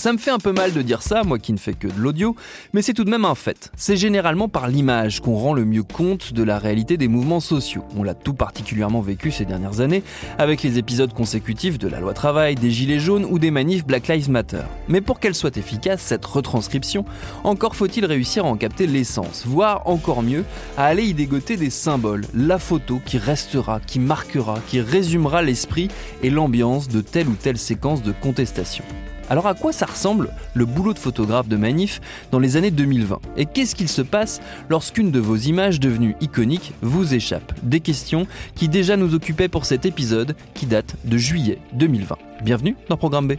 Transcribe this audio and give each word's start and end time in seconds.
Ça 0.00 0.14
me 0.14 0.18
fait 0.18 0.30
un 0.30 0.38
peu 0.38 0.52
mal 0.52 0.72
de 0.72 0.80
dire 0.80 1.02
ça, 1.02 1.24
moi 1.24 1.38
qui 1.38 1.52
ne 1.52 1.58
fais 1.58 1.74
que 1.74 1.86
de 1.86 2.00
l'audio, 2.00 2.34
mais 2.72 2.80
c'est 2.80 2.94
tout 2.94 3.04
de 3.04 3.10
même 3.10 3.26
un 3.26 3.34
fait. 3.34 3.70
C'est 3.76 3.98
généralement 3.98 4.48
par 4.48 4.66
l'image 4.66 5.20
qu'on 5.20 5.34
rend 5.34 5.52
le 5.52 5.66
mieux 5.66 5.82
compte 5.82 6.32
de 6.32 6.42
la 6.42 6.58
réalité 6.58 6.96
des 6.96 7.06
mouvements 7.06 7.38
sociaux. 7.38 7.84
On 7.94 8.02
l'a 8.02 8.14
tout 8.14 8.32
particulièrement 8.32 9.02
vécu 9.02 9.30
ces 9.30 9.44
dernières 9.44 9.82
années, 9.82 10.02
avec 10.38 10.62
les 10.62 10.78
épisodes 10.78 11.12
consécutifs 11.12 11.78
de 11.78 11.86
la 11.86 12.00
loi 12.00 12.14
travail, 12.14 12.54
des 12.54 12.70
gilets 12.70 12.98
jaunes 12.98 13.26
ou 13.26 13.38
des 13.38 13.50
manifs 13.50 13.84
Black 13.84 14.08
Lives 14.08 14.30
Matter. 14.30 14.62
Mais 14.88 15.02
pour 15.02 15.20
qu'elle 15.20 15.34
soit 15.34 15.58
efficace, 15.58 16.00
cette 16.00 16.24
retranscription, 16.24 17.04
encore 17.44 17.76
faut-il 17.76 18.06
réussir 18.06 18.46
à 18.46 18.48
en 18.48 18.56
capter 18.56 18.86
l'essence, 18.86 19.42
voire 19.44 19.86
encore 19.86 20.22
mieux, 20.22 20.46
à 20.78 20.86
aller 20.86 21.04
y 21.04 21.12
dégoter 21.12 21.58
des 21.58 21.68
symboles, 21.68 22.24
la 22.32 22.58
photo 22.58 23.02
qui 23.04 23.18
restera, 23.18 23.80
qui 23.80 23.98
marquera, 23.98 24.60
qui 24.66 24.80
résumera 24.80 25.42
l'esprit 25.42 25.88
et 26.22 26.30
l'ambiance 26.30 26.88
de 26.88 27.02
telle 27.02 27.28
ou 27.28 27.34
telle 27.34 27.58
séquence 27.58 28.02
de 28.02 28.12
contestation. 28.12 28.84
Alors 29.30 29.46
à 29.46 29.54
quoi 29.54 29.72
ça 29.72 29.86
ressemble 29.86 30.30
le 30.54 30.64
boulot 30.66 30.92
de 30.92 30.98
photographe 30.98 31.46
de 31.46 31.56
manif 31.56 32.00
dans 32.32 32.40
les 32.40 32.56
années 32.56 32.72
2020 32.72 33.20
Et 33.36 33.46
qu'est-ce 33.46 33.76
qu'il 33.76 33.88
se 33.88 34.02
passe 34.02 34.40
lorsqu'une 34.68 35.12
de 35.12 35.20
vos 35.20 35.36
images 35.36 35.78
devenues 35.78 36.16
iconiques 36.20 36.74
vous 36.82 37.14
échappe? 37.14 37.52
Des 37.62 37.78
questions 37.78 38.26
qui 38.56 38.68
déjà 38.68 38.96
nous 38.96 39.14
occupaient 39.14 39.48
pour 39.48 39.66
cet 39.66 39.86
épisode 39.86 40.34
qui 40.52 40.66
date 40.66 40.96
de 41.04 41.16
juillet 41.16 41.58
2020. 41.74 42.16
Bienvenue 42.42 42.74
dans 42.88 42.96
Programme 42.96 43.28
B. 43.28 43.34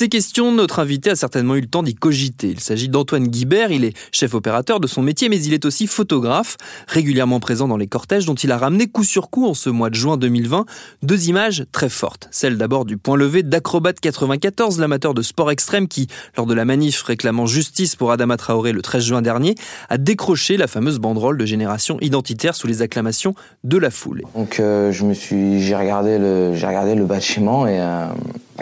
Ces 0.00 0.08
questions, 0.08 0.50
notre 0.50 0.78
invité 0.78 1.10
a 1.10 1.14
certainement 1.14 1.56
eu 1.56 1.60
le 1.60 1.66
temps 1.66 1.82
d'y 1.82 1.94
cogiter. 1.94 2.48
Il 2.48 2.60
s'agit 2.60 2.88
d'Antoine 2.88 3.28
Guibert, 3.28 3.70
il 3.70 3.84
est 3.84 3.94
chef 4.12 4.32
opérateur 4.32 4.80
de 4.80 4.86
son 4.86 5.02
métier, 5.02 5.28
mais 5.28 5.38
il 5.42 5.52
est 5.52 5.66
aussi 5.66 5.86
photographe, 5.86 6.56
régulièrement 6.88 7.38
présent 7.38 7.68
dans 7.68 7.76
les 7.76 7.86
cortèges 7.86 8.24
dont 8.24 8.34
il 8.34 8.50
a 8.50 8.56
ramené 8.56 8.86
coup 8.86 9.04
sur 9.04 9.28
coup 9.28 9.46
en 9.46 9.52
ce 9.52 9.68
mois 9.68 9.90
de 9.90 9.96
juin 9.96 10.16
2020 10.16 10.64
deux 11.02 11.28
images 11.28 11.66
très 11.70 11.90
fortes. 11.90 12.28
Celle 12.30 12.56
d'abord 12.56 12.86
du 12.86 12.96
point 12.96 13.14
levé 13.14 13.42
d'Acrobat 13.42 13.92
94, 13.92 14.78
l'amateur 14.78 15.12
de 15.12 15.20
sport 15.20 15.50
extrême 15.50 15.86
qui, 15.86 16.06
lors 16.34 16.46
de 16.46 16.54
la 16.54 16.64
manif 16.64 17.02
réclamant 17.02 17.44
justice 17.44 17.94
pour 17.94 18.10
Adama 18.10 18.38
Traoré 18.38 18.72
le 18.72 18.80
13 18.80 19.04
juin 19.04 19.20
dernier, 19.20 19.54
a 19.90 19.98
décroché 19.98 20.56
la 20.56 20.66
fameuse 20.66 20.98
banderole 20.98 21.36
de 21.36 21.44
génération 21.44 21.98
identitaire 22.00 22.56
sous 22.56 22.66
les 22.66 22.80
acclamations 22.80 23.34
de 23.64 23.76
la 23.76 23.90
foule. 23.90 24.22
Donc 24.34 24.60
euh, 24.60 24.92
je 24.92 25.04
me 25.04 25.12
suis, 25.12 25.60
j'ai 25.60 25.76
regardé 25.76 26.16
le, 26.16 27.04
bâtiment 27.04 27.66
et 27.66 27.78
euh, 27.78 28.06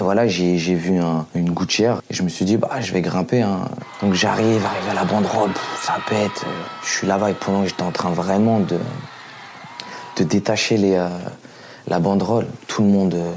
voilà, 0.00 0.26
j'ai 0.26 0.56
vu 0.56 0.98
un, 0.98 1.26
une 1.34 1.50
gouttière 1.50 2.00
et 2.10 2.14
je 2.14 2.22
me 2.22 2.28
suis 2.28 2.44
dit, 2.44 2.56
bah, 2.56 2.80
je 2.80 2.92
vais 2.92 3.00
grimper. 3.00 3.42
Hein. 3.42 3.68
Donc 4.02 4.14
j'arrive, 4.14 4.64
arrive 4.64 4.88
à 4.90 4.94
la 4.94 5.04
banderole, 5.04 5.50
ça 5.80 5.96
pète. 6.08 6.44
euh, 6.46 6.62
Je 6.84 6.88
suis 6.88 7.06
là-bas 7.06 7.30
et 7.30 7.34
pendant 7.34 7.62
que 7.62 7.68
j'étais 7.68 7.82
en 7.82 7.92
train 7.92 8.10
vraiment 8.10 8.60
de, 8.60 8.78
détacher 10.24 10.78
euh, 10.98 11.08
la 11.86 12.00
banderole, 12.00 12.46
tout 12.66 12.82
le 12.82 12.88
monde 12.88 13.14
euh, 13.14 13.32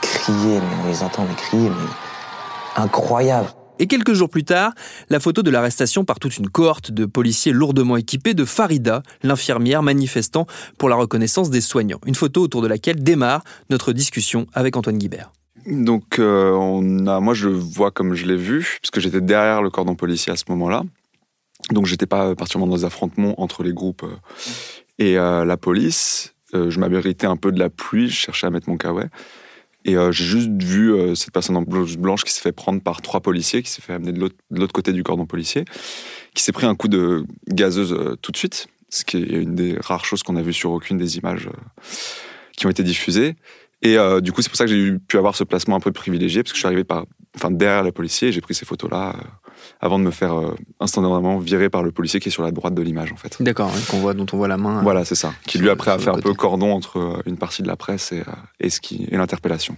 criait, 0.00 0.60
mais 0.60 0.76
on 0.84 0.88
les 0.88 1.02
entend 1.02 1.24
mais 1.28 1.34
crier, 1.34 1.68
mais 1.68 2.82
incroyable. 2.82 3.48
Et 3.78 3.86
quelques 3.86 4.14
jours 4.14 4.30
plus 4.30 4.44
tard, 4.44 4.72
la 5.10 5.18
photo 5.18 5.42
de 5.42 5.50
l'arrestation 5.50 6.04
par 6.04 6.20
toute 6.20 6.38
une 6.38 6.48
cohorte 6.48 6.92
de 6.92 7.06
policiers 7.06 7.52
lourdement 7.52 7.96
équipés 7.96 8.32
de 8.32 8.44
Farida, 8.44 9.02
l'infirmière 9.22 9.82
manifestant 9.82 10.46
pour 10.78 10.88
la 10.88 10.96
reconnaissance 10.96 11.50
des 11.50 11.60
soignants. 11.60 11.98
Une 12.06 12.14
photo 12.14 12.40
autour 12.42 12.62
de 12.62 12.68
laquelle 12.68 13.02
démarre 13.02 13.42
notre 13.70 13.92
discussion 13.92 14.46
avec 14.54 14.76
Antoine 14.76 14.98
Guibert. 14.98 15.32
Donc, 15.66 16.18
euh, 16.18 16.52
on 16.52 17.06
a, 17.06 17.20
moi, 17.20 17.34
je 17.34 17.48
le 17.48 17.54
vois 17.54 17.90
comme 17.90 18.14
je 18.14 18.26
l'ai 18.26 18.36
vu, 18.36 18.78
puisque 18.80 19.00
j'étais 19.00 19.20
derrière 19.20 19.62
le 19.62 19.70
cordon 19.70 19.94
policier 19.94 20.32
à 20.32 20.36
ce 20.36 20.44
moment-là. 20.48 20.82
Donc, 21.70 21.86
j'étais 21.86 22.06
pas 22.06 22.34
particulièrement 22.34 22.70
dans 22.70 22.78
des 22.78 22.84
affrontements 22.84 23.40
entre 23.40 23.62
les 23.62 23.72
groupes 23.72 24.02
euh, 24.02 24.16
et 24.98 25.18
euh, 25.18 25.44
la 25.44 25.56
police. 25.56 26.34
Je 26.52 26.78
m'abritais 26.78 27.26
un 27.26 27.36
peu 27.36 27.50
de 27.50 27.58
la 27.58 27.68
pluie, 27.68 28.08
je 28.08 28.14
cherchais 28.14 28.46
à 28.46 28.50
mettre 28.50 28.68
mon 28.68 28.76
kawaii. 28.76 29.08
Et 29.84 29.96
j'ai 30.12 30.24
juste 30.24 30.62
vu 30.62 31.16
cette 31.16 31.32
personne 31.32 31.56
en 31.56 31.62
blouse 31.62 31.96
blanche 31.96 32.22
qui 32.22 32.32
s'est 32.32 32.42
fait 32.42 32.52
prendre 32.52 32.80
par 32.80 33.02
trois 33.02 33.18
policiers, 33.18 33.60
qui 33.60 33.70
s'est 33.70 33.82
fait 33.82 33.92
amener 33.92 34.12
de 34.12 34.30
l'autre 34.50 34.72
côté 34.72 34.92
du 34.92 35.02
cordon 35.02 35.26
policier, 35.26 35.64
qui 36.32 36.44
s'est 36.44 36.52
pris 36.52 36.64
un 36.64 36.76
coup 36.76 36.86
de 36.86 37.24
gazeuse 37.48 38.16
tout 38.22 38.30
de 38.30 38.36
suite, 38.36 38.68
ce 38.88 39.04
qui 39.04 39.16
est 39.16 39.26
une 39.26 39.56
des 39.56 39.76
rares 39.80 40.04
choses 40.04 40.22
qu'on 40.22 40.36
a 40.36 40.42
vues 40.42 40.52
sur 40.52 40.70
aucune 40.70 40.96
des 40.96 41.18
images 41.18 41.48
qui 42.56 42.66
ont 42.66 42.70
été 42.70 42.84
diffusées. 42.84 43.34
Et 43.84 43.98
euh, 43.98 44.22
du 44.22 44.32
coup, 44.32 44.40
c'est 44.40 44.48
pour 44.48 44.56
ça 44.56 44.64
que 44.64 44.70
j'ai 44.70 44.92
pu 44.98 45.18
avoir 45.18 45.36
ce 45.36 45.44
placement 45.44 45.76
un 45.76 45.80
peu 45.80 45.92
privilégié, 45.92 46.42
parce 46.42 46.52
que 46.52 46.56
je 46.56 46.60
suis 46.60 46.66
arrivé 46.66 46.84
par, 46.84 47.04
enfin, 47.36 47.50
derrière 47.50 47.82
le 47.82 47.92
policier 47.92 48.28
et 48.28 48.32
j'ai 48.32 48.40
pris 48.40 48.54
ces 48.54 48.64
photos-là 48.64 49.14
euh, 49.14 49.22
avant 49.78 49.98
de 49.98 50.04
me 50.04 50.10
faire 50.10 50.32
euh, 50.32 50.54
instantanément 50.80 51.38
virer 51.38 51.68
par 51.68 51.82
le 51.82 51.92
policier 51.92 52.18
qui 52.18 52.30
est 52.30 52.32
sur 52.32 52.42
la 52.42 52.50
droite 52.50 52.74
de 52.74 52.80
l'image, 52.80 53.12
en 53.12 53.16
fait. 53.16 53.36
D'accord, 53.40 53.70
qu'on 53.90 53.98
voit, 53.98 54.14
dont 54.14 54.26
on 54.32 54.38
voit 54.38 54.48
la 54.48 54.56
main. 54.56 54.82
Voilà, 54.82 55.04
c'est 55.04 55.14
ça. 55.14 55.34
Qui 55.46 55.58
lui 55.58 55.68
après 55.68 55.90
a 55.90 55.98
fait 55.98 56.08
un 56.08 56.18
peu 56.18 56.32
cordon 56.32 56.72
entre 56.72 57.20
une 57.26 57.36
partie 57.36 57.62
de 57.62 57.68
la 57.68 57.76
presse 57.76 58.10
et, 58.12 58.22
et 58.58 58.70
ce 58.70 58.80
qui 58.80 59.06
et 59.10 59.18
l'interpellation. 59.18 59.76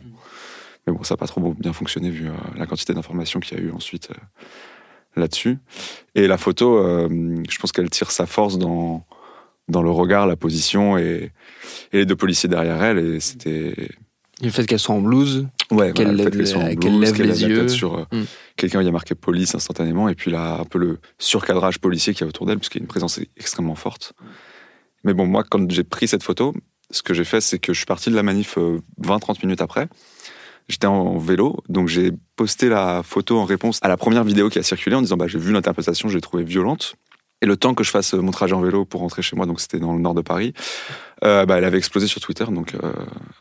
Mais 0.87 0.93
bon, 0.93 1.03
ça 1.03 1.15
n'a 1.15 1.19
pas 1.19 1.27
trop 1.27 1.41
bien 1.59 1.73
fonctionné 1.73 2.11
vu 2.11 2.29
la 2.57 2.67
quantité 2.67 2.95
d'informations 2.95 3.41
qu'il 3.41 3.59
y 3.59 3.61
a 3.61 3.65
eu 3.65 3.73
ensuite 3.73 4.11
là-dessus. 5.17 5.59
Et 6.15 6.29
la 6.29 6.39
photo, 6.39 6.81
je 7.11 7.59
pense 7.59 7.73
qu'elle 7.73 7.91
tire 7.91 8.13
sa 8.13 8.27
force 8.27 8.57
dans 8.57 9.05
dans 9.69 9.83
le 9.83 9.91
regard, 9.91 10.27
la 10.27 10.37
position 10.37 10.97
et, 10.99 11.33
et 11.93 11.99
les 11.99 12.07
deux 12.07 12.17
policiers 12.17 12.49
derrière 12.49 12.83
elle. 12.83 12.99
Et 12.99 13.21
c'était 13.21 13.75
le 14.43 14.51
fait 14.51 14.67
qu'elle 14.67 14.79
soit 14.79 14.95
en 14.95 15.01
blouse, 15.01 15.47
ouais, 15.71 15.93
Qu'elle 15.93 16.09
voilà, 16.09 16.25
lève 16.25 16.37
qu'elle 16.37 16.47
soit 16.47 16.61
en 16.63 16.67
lève 16.67 16.79
qu'elle 16.79 16.93
les 17.01 17.07
lève 17.07 17.23
la 17.27 17.35
tête 17.35 17.49
yeux. 17.49 17.69
sur 17.69 17.97
euh, 17.99 18.05
Mm. 18.13 18.23
quelqu'un 18.57 18.79
où 18.79 18.83
il 18.83 18.85
y 18.85 18.89
a 18.89 18.93
marqué 18.93 19.15
police 19.15 19.55
instantanément 19.55 20.09
et 20.11 20.15
puis 20.15 20.31
là 20.31 20.59
un 20.61 20.65
peu 20.65 20.79
le 20.79 20.99
surcadrage 21.19 21.79
policier 21.79 22.13
qu'il 22.13 22.21
y 22.23 22.25
a 22.25 22.29
autour 22.29 22.45
d'elle 22.47 22.59
puisqu'il 22.59 22.79
y 22.79 22.83
a 22.83 22.85
une 22.85 22.89
présence 22.89 23.19
extrêmement 23.37 23.75
forte. 23.77 24.13
Mais 25.05 25.15
bon, 25.15 25.27
moi, 25.27 25.43
quand 25.49 25.71
j'ai 25.71 25.85
pris 25.85 26.07
cette 26.09 26.23
photo, 26.23 26.53
ce 26.91 27.03
que 27.03 27.15
j'ai 27.15 27.25
fait, 27.25 27.41
c'est 27.41 27.59
que 27.59 27.73
je 27.73 27.79
suis 27.79 27.87
parti 27.87 28.11
de 28.11 28.15
la 28.15 28.23
manif 28.23 28.59
euh, 28.59 28.81
20-30 29.03 29.39
minutes 29.45 29.63
après. 29.63 29.89
J'étais 30.69 30.87
en 30.89 31.17
vélo, 31.17 31.57
donc 31.69 31.87
j'ai 31.89 32.11
posté 32.35 32.69
la 32.69 33.03
photo 33.05 33.39
en 33.39 33.45
réponse 33.45 33.79
à 33.83 33.89
la 33.89 33.97
première 33.97 34.25
vidéo 34.25 34.49
qui 34.51 34.59
a 34.59 34.63
circulé 34.65 34.97
en 34.97 35.01
disant 35.01 35.17
bah, 35.17 35.29
j'ai 35.29 35.39
vu 35.39 35.53
l'interprétation, 35.53 36.09
je 36.09 36.15
l'ai 36.17 36.21
trouvée 36.21 36.43
violente. 36.45 36.97
Et 37.43 37.47
le 37.47 37.57
temps 37.57 37.75
que 37.75 37.85
je 37.85 37.91
fasse 37.91 38.15
mon 38.15 38.31
trajet 38.31 38.55
en 38.55 38.61
vélo 38.61 38.85
pour 38.85 39.01
rentrer 39.03 39.21
chez 39.23 39.37
moi, 39.37 39.45
donc 39.47 39.61
c'était 39.61 39.79
dans 39.79 39.93
le 39.93 40.01
nord 40.01 40.15
de 40.15 40.23
Paris, 40.23 40.55
euh, 41.25 41.45
bah, 41.45 41.59
elle 41.59 41.65
avait 41.65 41.79
explosé 41.79 42.07
sur 42.07 42.21
Twitter, 42.21 42.45
donc 42.51 42.75
euh, 42.75 42.93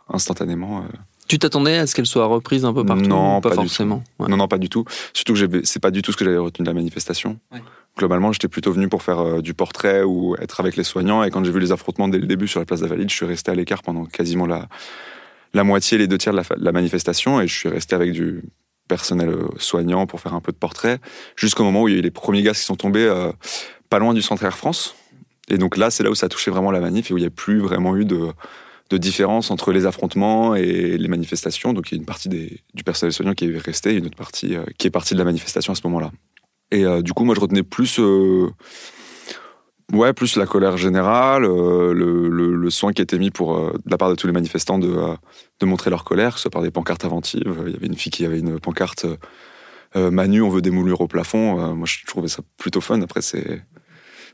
instantanément. 0.09 0.79
euh, 0.79 0.97
tu 1.27 1.39
t'attendais 1.39 1.77
à 1.77 1.87
ce 1.87 1.95
qu'elle 1.95 2.05
soit 2.05 2.25
reprise 2.27 2.65
un 2.65 2.73
peu 2.73 2.85
partout 2.85 3.07
Non, 3.07 3.41
pas, 3.41 3.51
forcément. 3.51 4.03
Ouais. 4.19 4.27
Non, 4.27 4.37
non, 4.37 4.47
pas 4.47 4.59
du 4.59 4.69
tout. 4.69 4.85
Surtout 5.13 5.33
que 5.33 5.61
c'est 5.63 5.79
pas 5.79 5.89
du 5.89 6.03
tout 6.03 6.11
ce 6.11 6.17
que 6.17 6.23
j'avais 6.25 6.37
retenu 6.37 6.63
de 6.63 6.69
la 6.69 6.75
manifestation. 6.75 7.39
Ouais. 7.51 7.63
Globalement, 7.97 8.31
j'étais 8.31 8.47
plutôt 8.47 8.71
venu 8.71 8.89
pour 8.89 9.01
faire 9.01 9.19
euh, 9.19 9.41
du 9.41 9.53
portrait 9.55 10.03
ou 10.03 10.35
être 10.39 10.59
avec 10.59 10.75
les 10.75 10.83
soignants. 10.83 11.23
Et 11.23 11.31
quand 11.31 11.43
j'ai 11.43 11.51
vu 11.51 11.59
les 11.59 11.71
affrontements 11.71 12.07
dès 12.09 12.19
le 12.19 12.27
début 12.27 12.47
sur 12.47 12.59
la 12.59 12.65
place 12.67 12.81
d'Invalide, 12.81 13.09
je 13.09 13.15
suis 13.15 13.25
resté 13.25 13.49
à 13.49 13.55
l'écart 13.55 13.81
pendant 13.81 14.05
quasiment 14.05 14.45
la, 14.45 14.67
la 15.55 15.63
moitié, 15.63 15.97
les 15.97 16.07
deux 16.07 16.19
tiers 16.19 16.33
de 16.33 16.37
la, 16.37 16.43
de 16.57 16.71
manifestation. 16.71 17.41
Et 17.41 17.47
je 17.47 17.55
suis 17.57 17.69
resté 17.69 17.95
avec 17.95 18.11
du 18.11 18.43
personnel 18.87 19.29
euh, 19.29 19.47
soignant 19.57 20.05
pour 20.05 20.19
faire 20.19 20.35
un 20.35 20.41
peu 20.41 20.51
de 20.51 20.57
portrait. 20.57 20.99
Jusqu'au 21.35 21.63
moment 21.63 21.81
où 21.81 21.87
il 21.87 21.93
y 21.93 21.95
a 21.95 21.99
eu 21.99 22.03
les 22.03 22.11
premiers 22.11 22.43
gaz 22.43 22.59
qui 22.59 22.65
sont 22.65 22.75
tombés 22.75 23.05
euh, 23.05 23.31
loin 23.99 24.13
du 24.13 24.21
centre 24.21 24.43
Air 24.43 24.57
France. 24.57 24.95
Et 25.47 25.57
donc 25.57 25.77
là, 25.77 25.91
c'est 25.91 26.03
là 26.03 26.09
où 26.09 26.15
ça 26.15 26.25
a 26.25 26.29
touché 26.29 26.49
vraiment 26.51 26.71
la 26.71 26.79
manif 26.79 27.11
et 27.11 27.13
où 27.13 27.17
il 27.17 27.21
n'y 27.21 27.27
a 27.27 27.31
plus 27.31 27.59
vraiment 27.59 27.95
eu 27.95 28.05
de, 28.05 28.29
de 28.89 28.97
différence 28.97 29.51
entre 29.51 29.71
les 29.71 29.85
affrontements 29.85 30.55
et 30.55 30.97
les 30.97 31.07
manifestations. 31.07 31.73
Donc 31.73 31.91
il 31.91 31.95
y 31.95 31.97
a 31.97 31.99
une 31.99 32.05
partie 32.05 32.29
des- 32.29 32.61
du 32.73 32.83
personnel 32.83 33.13
soignant 33.13 33.33
qui 33.33 33.45
est 33.45 33.57
resté 33.57 33.91
et 33.93 33.97
une 33.97 34.07
autre 34.07 34.17
partie 34.17 34.55
euh, 34.55 34.63
qui 34.77 34.87
est 34.87 34.91
partie 34.91 35.13
de 35.13 35.19
la 35.19 35.25
manifestation 35.25 35.73
à 35.73 35.75
ce 35.75 35.81
moment-là. 35.85 36.11
Et 36.71 36.83
euh, 36.83 37.01
du 37.03 37.13
coup, 37.13 37.25
moi, 37.25 37.35
je 37.35 37.39
retenais 37.41 37.63
plus. 37.63 37.99
euh, 37.99 38.49
Ouais, 39.93 40.13
plus 40.13 40.35
la 40.35 40.47
colère 40.47 40.77
générale, 40.77 41.43
le, 41.43 41.93
le, 41.93 42.69
soin 42.71 42.91
qui 42.91 43.03
était 43.03 43.19
mis 43.19 43.29
pour, 43.29 43.71
de 43.71 43.79
la 43.85 43.99
part 43.99 44.09
de 44.09 44.15
tous 44.15 44.25
les 44.25 44.33
manifestants 44.33 44.79
de, 44.79 44.97
de 45.59 45.65
montrer 45.67 45.91
leur 45.91 46.03
colère, 46.03 46.31
que 46.31 46.37
ce 46.37 46.41
soit 46.41 46.51
par 46.51 46.63
des 46.63 46.71
pancartes 46.71 47.05
inventives. 47.05 47.55
Il 47.67 47.73
y 47.73 47.75
avait 47.75 47.85
une 47.85 47.95
fille 47.95 48.11
qui 48.11 48.25
avait 48.25 48.39
une 48.39 48.59
pancarte 48.59 49.05
Manu, 49.93 50.41
on 50.41 50.49
veut 50.49 50.63
des 50.63 50.71
au 50.71 51.07
plafond. 51.07 51.75
moi, 51.75 51.85
je 51.85 52.03
trouvais 52.07 52.27
ça 52.27 52.41
plutôt 52.57 52.81
fun. 52.81 52.99
Après, 53.03 53.21
c'est. 53.21 53.61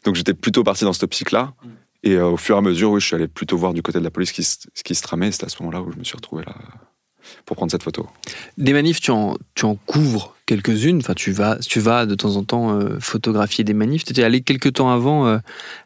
Donc, 0.05 0.15
j'étais 0.15 0.33
plutôt 0.33 0.63
parti 0.63 0.83
dans 0.83 0.93
cette 0.93 1.03
optique-là. 1.03 1.53
Mm. 1.63 1.69
Et 2.03 2.17
au 2.17 2.37
fur 2.37 2.55
et 2.55 2.57
à 2.57 2.61
mesure, 2.61 2.91
oui, 2.91 2.99
je 2.99 3.05
suis 3.05 3.15
allé 3.15 3.27
plutôt 3.27 3.57
voir 3.57 3.73
du 3.73 3.83
côté 3.83 3.99
de 3.99 4.03
la 4.03 4.09
police 4.09 4.29
ce 4.29 4.33
qui, 4.33 4.83
qui 4.83 4.95
se 4.95 5.01
tramait. 5.03 5.31
C'était 5.31 5.45
à 5.45 5.49
ce 5.49 5.61
moment-là 5.61 5.81
où 5.81 5.91
je 5.91 5.97
me 5.97 6.03
suis 6.03 6.15
retrouvé 6.15 6.43
là 6.43 6.55
pour 7.45 7.55
prendre 7.55 7.71
cette 7.71 7.83
photo. 7.83 8.07
Des 8.57 8.73
manifs, 8.73 9.01
tu 9.01 9.11
en, 9.11 9.37
tu 9.55 9.65
en 9.65 9.75
couvres 9.75 10.35
quelques-unes. 10.45 10.97
Enfin, 10.97 11.13
tu 11.13 11.31
vas, 11.31 11.57
tu 11.57 11.79
vas 11.79 12.05
de 12.05 12.15
temps 12.15 12.35
en 12.35 12.43
temps 12.43 12.71
euh, 12.71 12.99
photographier 12.99 13.63
des 13.63 13.73
manifs. 13.73 14.03
Tu 14.03 14.11
étais 14.11 14.23
allé 14.23 14.41
quelques 14.41 14.73
temps 14.73 14.91
avant 14.91 15.27
euh, 15.27 15.37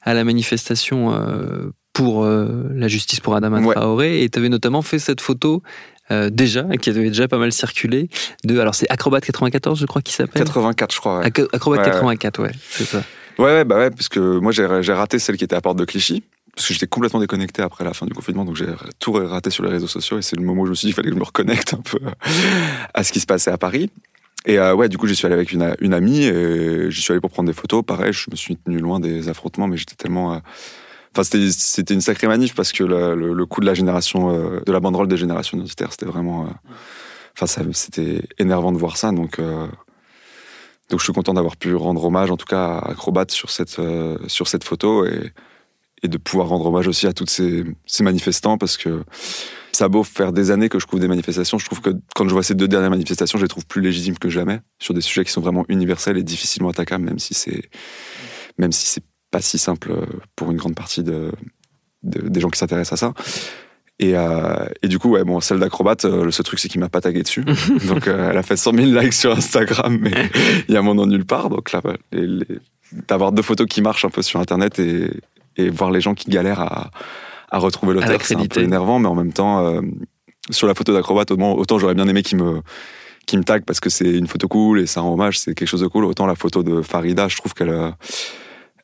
à 0.02 0.14
la 0.14 0.24
manifestation 0.24 1.14
euh, 1.14 1.72
pour 1.94 2.26
la 2.26 2.90
justice 2.90 3.22
pour 3.22 3.36
Adama 3.36 3.62
Traoré 3.62 4.22
et 4.22 4.30
tu 4.30 4.38
avais 4.38 4.50
notamment 4.50 4.82
fait 4.82 5.00
cette 5.00 5.22
photo 5.22 5.64
déjà, 6.10 6.64
qui 6.82 6.90
avait 6.90 7.08
déjà 7.08 7.30
pas 7.30 7.38
mal 7.38 7.54
circulé, 7.54 8.10
de, 8.44 8.60
alors 8.60 8.76
c'est 8.76 8.86
Acrobat 8.90 9.22
94, 9.22 9.80
je 9.80 9.86
crois 9.86 10.02
qu'il 10.02 10.14
s'appelle 10.14 10.44
84, 10.44 10.94
je 10.94 11.00
crois. 11.00 11.24
Acrobat 11.24 11.78
84, 11.78 12.44
ouais, 12.44 12.52
c'est 12.70 12.84
ça. 12.84 13.02
Ouais, 13.38 13.46
ouais, 13.46 13.66
bah 13.66 13.78
ouais, 13.78 13.90
parce 13.90 14.10
que 14.10 14.40
moi 14.40 14.52
j'ai 14.52 14.66
raté 14.66 15.20
celle 15.20 15.38
qui 15.38 15.44
était 15.44 15.56
à 15.56 15.62
Porte 15.62 15.78
de 15.78 15.86
Clichy 15.86 16.24
parce 16.56 16.68
que 16.70 16.74
j'étais 16.74 16.88
complètement 16.88 17.20
déconnecté 17.20 17.62
après 17.62 17.84
la 17.84 17.94
fin 17.94 18.06
du 18.06 18.14
confinement, 18.14 18.46
donc 18.46 18.56
j'ai 18.56 18.68
tout 19.00 19.12
raté 19.12 19.50
sur 19.50 19.64
les 19.64 19.70
réseaux 19.70 19.88
sociaux 19.88 20.18
et 20.18 20.22
c'est 20.22 20.38
le 20.38 20.44
moment 20.44 20.62
où 20.62 20.66
je 20.66 20.70
me 20.72 20.76
suis 20.76 20.88
dit 20.88 20.94
qu'il 20.94 20.96
fallait 20.96 21.10
que 21.10 21.16
je 21.16 21.20
me 21.20 21.26
reconnecte 21.26 21.74
un 21.74 21.82
peu 21.82 22.00
à 22.94 23.04
ce 23.04 23.12
qui 23.12 23.20
se 23.20 23.26
passait 23.26 23.52
à 23.52 23.58
Paris. 23.58 23.90
Et 24.46 24.60
euh, 24.60 24.76
ouais, 24.76 24.90
du 24.90 24.98
coup, 24.98 25.08
j'y 25.08 25.16
suis 25.16 25.26
allé 25.26 25.34
avec 25.34 25.52
une, 25.52 25.94
amie 25.94 26.24
et 26.24 26.92
j'y 26.92 27.02
suis 27.02 27.12
allé 27.12 27.20
pour 27.20 27.32
prendre 27.32 27.48
des 27.48 27.54
photos. 27.54 27.84
Pareil, 27.84 28.14
je 28.14 28.30
me 28.30 28.36
suis 28.36 28.58
tenu 28.58 28.78
loin 28.78 29.00
des 29.00 29.28
affrontements, 29.28 29.68
mais 29.68 29.78
j'étais 29.78 29.96
tellement. 29.96 30.36
Euh, 30.36 30.38
enfin, 31.16 31.24
c'était 31.24 31.94
une 31.94 32.02
sacrée 32.02 32.28
manif 32.28 32.54
parce 32.54 32.72
que 32.72 32.84
le, 32.84 33.16
le, 33.16 33.46
coup 33.46 33.60
de 33.60 33.66
la 33.66 33.74
génération, 33.74 34.30
euh, 34.30 34.62
de 34.66 34.72
la 34.72 34.80
banderole 34.80 35.08
des 35.08 35.18
générations 35.18 35.58
identitaires, 35.58 35.92
c'était 35.92 36.06
vraiment. 36.06 36.48
Enfin, 37.38 37.64
c'était 37.74 38.22
énervant 38.38 38.72
de 38.72 38.78
voir 38.78 38.98
ça, 38.98 39.12
donc. 39.12 39.40
Donc, 40.90 41.00
je 41.00 41.04
suis 41.04 41.14
content 41.14 41.34
d'avoir 41.34 41.58
pu 41.58 41.74
rendre 41.74 42.04
hommage, 42.04 42.30
en 42.30 42.38
tout 42.38 42.46
cas, 42.46 42.78
à 42.78 42.92
Acrobat 42.92 43.26
sur 43.30 43.50
cette, 43.50 43.82
sur 44.28 44.48
cette 44.48 44.64
photo 44.64 45.06
et 45.06 46.08
de 46.08 46.18
pouvoir 46.18 46.48
rendre 46.48 46.66
hommage 46.66 46.88
aussi 46.88 47.08
à 47.08 47.14
tous 47.14 47.26
ces, 47.28 48.04
manifestants 48.04 48.58
parce 48.58 48.78
que 48.78 49.04
ça 49.72 49.86
a 49.86 49.88
beau 49.88 50.04
faire 50.04 50.32
des 50.32 50.52
années 50.52 50.70
que 50.70 50.80
je 50.80 50.86
couvre 50.86 51.02
des 51.02 51.08
manifestations, 51.08 51.58
je 51.58 51.66
trouve 51.66 51.82
que 51.82 51.90
quand 52.16 52.28
je 52.28 52.34
vois 52.34 52.44
ces 52.44 52.56
deux 52.56 52.68
dernières 52.68 52.90
manifestations, 52.90 53.38
je 53.38 53.44
les 53.44 53.50
trouve 53.50 53.66
plus 53.66 53.82
légitimes 53.82 54.18
que 54.18 54.30
jamais 54.30 54.62
sur 54.80 54.94
des 54.94 55.02
sujets 55.02 55.26
qui 55.26 55.32
sont 55.32 55.42
vraiment 55.42 55.66
universels 55.68 56.18
et 56.18 56.24
difficilement 56.24 56.70
attaquables, 56.70 57.04
même 57.04 57.20
si 57.20 57.34
c'est 57.34 57.70
même 58.58 58.72
si 58.72 58.86
c'est 58.88 59.04
pas 59.32 59.42
si 59.42 59.58
simple 59.58 59.94
pour 60.36 60.52
une 60.52 60.58
grande 60.58 60.76
partie 60.76 61.04
de, 61.04 61.32
des 62.04 62.40
gens 62.40 62.50
qui 62.50 62.60
s'intéressent 62.60 63.04
à 63.04 63.08
ça. 63.08 63.14
Et, 64.00 64.16
euh, 64.16 64.66
et, 64.82 64.90
du 64.90 65.00
coup, 65.00 65.12
ouais, 65.12 65.24
bon, 65.24 65.40
celle 65.40 65.60
d'acrobate, 65.60 66.04
euh, 66.04 66.30
ce 66.30 66.42
truc, 66.42 66.60
c'est 66.60 66.68
qu'il 66.68 66.82
m'a 66.82 66.90
pas 66.90 67.00
tagué 67.00 67.24
dessus. 67.24 67.46
donc, 67.88 68.08
euh, 68.08 68.30
elle 68.30 68.38
a 68.38 68.44
fait 68.44 68.58
100 68.58 68.74
000 68.74 69.00
likes 69.00 69.14
sur 69.14 69.32
Instagram, 69.32 69.98
mais 70.00 70.12
il 70.68 70.74
y 70.74 70.78
a 70.78 70.82
mon 70.82 70.96
nom 70.96 71.06
nulle 71.06 71.26
part. 71.26 71.50
Donc 71.50 71.72
là, 71.72 71.82
d'avoir 73.08 73.32
deux 73.32 73.42
photos 73.42 73.68
qui 73.68 73.82
marchent 73.82 74.06
un 74.06 74.10
peu 74.10 74.22
sur 74.22 74.40
Internet 74.42 74.80
et, 74.80 75.10
et 75.56 75.70
voir 75.70 75.92
les 75.92 76.02
gens 76.02 76.14
qui 76.14 76.30
galèrent 76.30 76.60
à, 76.60 76.92
à 77.50 77.58
retrouver 77.58 77.94
l'auteur, 77.94 78.20
c'est 78.22 78.36
un 78.36 78.46
peu 78.46 78.62
énervant, 78.62 79.00
mais 79.00 79.08
en 79.08 79.16
même 79.16 79.32
temps, 79.32 79.66
euh, 79.66 79.82
sur 80.50 80.68
la 80.68 80.76
photo 80.76 80.94
d'acrobate, 80.94 81.32
autant, 81.32 81.80
j'aurais 81.80 81.96
bien 81.96 82.08
aimé 82.08 82.22
qu'il 82.22 82.38
me 82.38 82.62
qui 83.26 83.38
me 83.38 83.44
tag 83.44 83.66
parce 83.66 83.80
que 83.80 83.90
c'est 83.90 84.12
une 84.12 84.28
photo 84.28 84.48
cool 84.48 84.82
et 84.82 84.86
c'est 84.86 85.00
un 85.00 85.04
hommage, 85.04 85.40
c'est 85.40 85.56
quelque 85.56 85.68
chose 85.68 85.82
de 85.82 85.88
cool. 85.88 86.06
Autant 86.06 86.28
la 86.28 86.36
photo 86.36 86.62
de 86.62 86.84
Farida, 86.84 87.28
je 87.28 87.38
trouve 87.38 87.56
qu'elle 87.56 87.96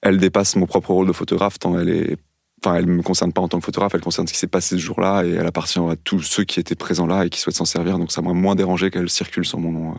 elle 0.01 0.17
dépasse 0.17 0.55
mon 0.55 0.65
propre 0.65 0.91
rôle 0.93 1.05
de 1.05 1.13
photographe 1.13 1.59
tant 1.59 1.77
elle 1.77 1.89
est 1.89 2.17
enfin 2.63 2.75
elle 2.75 2.87
me 2.87 3.01
concerne 3.01 3.33
pas 3.33 3.41
en 3.41 3.47
tant 3.47 3.59
que 3.59 3.65
photographe, 3.65 3.93
elle 3.95 4.01
concerne 4.01 4.27
ce 4.27 4.33
qui 4.33 4.39
s'est 4.39 4.47
passé 4.47 4.75
ce 4.75 4.81
jour-là 4.81 5.23
et 5.23 5.31
elle 5.31 5.47
appartient 5.47 5.79
à 5.79 5.95
tous 6.03 6.21
ceux 6.21 6.43
qui 6.43 6.59
étaient 6.59 6.75
présents 6.75 7.07
là 7.07 7.25
et 7.25 7.29
qui 7.29 7.39
souhaitent 7.39 7.55
s'en 7.55 7.65
servir. 7.65 7.97
Donc 7.97 8.11
ça 8.11 8.21
m'a 8.21 8.33
moins 8.33 8.55
dérangé 8.55 8.91
qu'elle 8.91 9.09
circule 9.09 9.45
sur 9.45 9.59
mon 9.59 9.71
nom, 9.71 9.91
euh, 9.91 9.95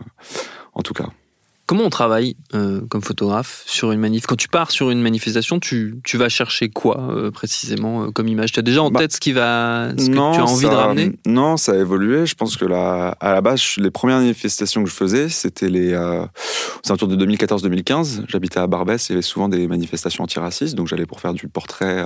en 0.73 0.81
tout 0.81 0.93
cas. 0.93 1.07
Comment 1.65 1.85
on 1.85 1.89
travaille 1.89 2.35
euh, 2.53 2.81
comme 2.89 3.01
photographe 3.01 3.63
sur 3.65 3.93
une 3.93 3.99
manif 4.01 4.25
Quand 4.27 4.35
tu 4.35 4.49
pars 4.49 4.69
sur 4.69 4.91
une 4.91 5.01
manifestation, 5.01 5.61
tu, 5.61 5.95
tu 6.03 6.17
vas 6.17 6.27
chercher 6.27 6.67
quoi 6.67 6.99
euh, 7.09 7.31
précisément 7.31 8.11
comme 8.11 8.27
image? 8.27 8.51
Tu 8.51 8.59
as 8.59 8.63
déjà 8.63 8.83
en 8.83 8.91
bah, 8.91 8.99
tête 8.99 9.13
ce, 9.13 9.19
qui 9.21 9.31
va, 9.31 9.91
ce 9.97 10.07
que 10.07 10.11
tu 10.11 10.19
as 10.19 10.43
envie 10.43 10.65
de 10.65 10.73
ramener? 10.73 11.13
Non, 11.25 11.55
ça 11.55 11.71
a 11.71 11.75
évolué. 11.75 12.25
Je 12.25 12.35
pense 12.35 12.57
que 12.57 12.65
là, 12.65 13.15
à 13.21 13.31
la 13.31 13.39
base, 13.39 13.61
les 13.77 13.91
premières 13.91 14.19
manifestations 14.19 14.83
que 14.83 14.89
je 14.89 14.95
faisais, 14.95 15.29
c'était 15.29 15.69
les 15.69 15.97
c'est 16.83 16.91
autour 16.91 17.07
de 17.07 17.25
2014-2015. 17.25 18.25
J'habitais 18.27 18.59
à 18.59 18.67
Barbès, 18.67 19.07
il 19.07 19.13
y 19.13 19.15
avait 19.15 19.21
souvent 19.21 19.47
des 19.47 19.65
manifestations 19.67 20.25
antiracistes, 20.25 20.75
donc 20.75 20.87
j'allais 20.87 21.05
pour 21.05 21.21
faire 21.21 21.33
du 21.33 21.47
portrait 21.47 22.05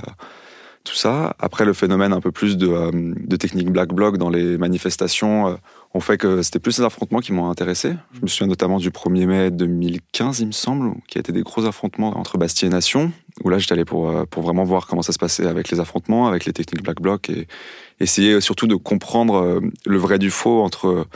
Après, 1.38 1.64
le 1.64 1.72
phénomène 1.72 2.12
un 2.12 2.20
peu 2.20 2.32
plus 2.32 2.56
de, 2.56 2.68
euh, 2.68 2.90
de 2.92 3.36
technique 3.36 3.70
black 3.70 3.92
bloc 3.92 4.18
dans 4.18 4.30
les 4.30 4.58
manifestations 4.58 5.48
euh, 5.48 5.54
ont 5.94 6.00
fait 6.00 6.18
que 6.18 6.42
c'était 6.42 6.58
plus 6.58 6.72
ces 6.72 6.82
affrontements 6.82 7.20
qui 7.20 7.32
m'ont 7.32 7.50
intéressé. 7.50 7.94
Je 8.12 8.20
me 8.20 8.26
souviens 8.26 8.46
notamment 8.46 8.78
du 8.78 8.90
1er 8.90 9.26
mai 9.26 9.50
2015, 9.50 10.40
il 10.40 10.46
me 10.48 10.52
semble, 10.52 10.94
qui 11.06 11.18
a 11.18 11.20
été 11.20 11.32
des 11.32 11.42
gros 11.42 11.64
affrontements 11.64 12.18
entre 12.18 12.38
Bastille 12.38 12.68
et 12.68 12.70
Nation, 12.70 13.12
où 13.44 13.48
là, 13.48 13.58
j'étais 13.58 13.72
allé 13.72 13.84
pour, 13.84 14.08
euh, 14.08 14.24
pour 14.24 14.42
vraiment 14.42 14.64
voir 14.64 14.86
comment 14.86 15.02
ça 15.02 15.12
se 15.12 15.18
passait 15.18 15.46
avec 15.46 15.70
les 15.70 15.80
affrontements, 15.80 16.28
avec 16.28 16.44
les 16.44 16.52
techniques 16.52 16.82
black 16.82 17.00
bloc, 17.00 17.30
et 17.30 17.46
essayer 18.00 18.40
surtout 18.40 18.66
de 18.66 18.74
comprendre 18.74 19.60
le 19.86 19.98
vrai 19.98 20.18
du 20.18 20.30
faux 20.30 20.62
entre, 20.62 21.06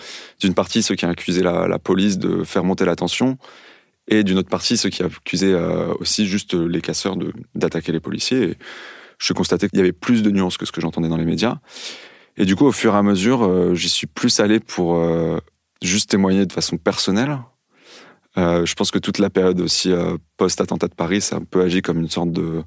d'une 0.41 0.55
partie, 0.55 0.83
ceux 0.83 0.95
qui 0.95 1.07
accusaient 1.07 1.43
la, 1.43 1.79
police 1.79 2.19
de 2.19 2.43
faire 2.45 2.65
monter 2.65 2.85
la 2.85 2.97
tension, 2.97 3.39
et 4.09 4.25
d'une 4.25 4.39
autre 4.39 4.49
partie, 4.49 4.77
ceux 4.77 4.91
qui 4.91 5.03
accusaient 5.03 5.55
aussi 6.01 6.27
juste 6.27 6.55
les 6.55 6.81
casseurs 6.81 7.17
d'attaquer 7.55 7.93
les 7.93 8.01
policiers. 8.01 8.57
Je 9.23 9.33
constatais 9.33 9.69
qu'il 9.69 9.79
y 9.79 9.83
avait 9.83 9.93
plus 9.93 10.23
de 10.23 10.31
nuances 10.31 10.57
que 10.57 10.67
ce 10.67 10.73
que 10.73 10.81
j'entendais 10.81 11.09
dans 11.09 11.17
les 11.17 11.25
médias. 11.25 11.59
Et 12.37 12.45
du 12.45 12.57
coup, 12.57 12.67
au 12.67 12.73
fur 12.73 12.95
et 12.95 12.99
à 12.99 13.03
mesure, 13.03 13.45
euh, 13.45 13.75
j'y 13.75 13.89
suis 13.89 14.07
plus 14.07 14.41
allé 14.41 14.59
pour 14.59 14.97
euh, 14.97 15.39
juste 15.81 16.11
témoigner 16.11 16.45
de 16.45 16.53
façon 16.53 16.77
personnelle. 16.77 17.39
Euh, 18.37 18.65
je 18.67 18.75
pense 18.75 18.91
que 18.91 18.99
toute 18.99 19.19
la 19.19 19.31
période 19.31 19.61
aussi 19.61 19.93
post-attentat 20.39 20.89
de 20.89 20.95
Paris, 20.95 21.21
ça 21.21 21.37
a 21.37 21.39
un 21.39 21.45
peu 21.45 21.63
agi 21.63 21.83
comme 21.83 22.01
une 22.01 22.11
sorte 22.11 22.33
de... 22.33 22.63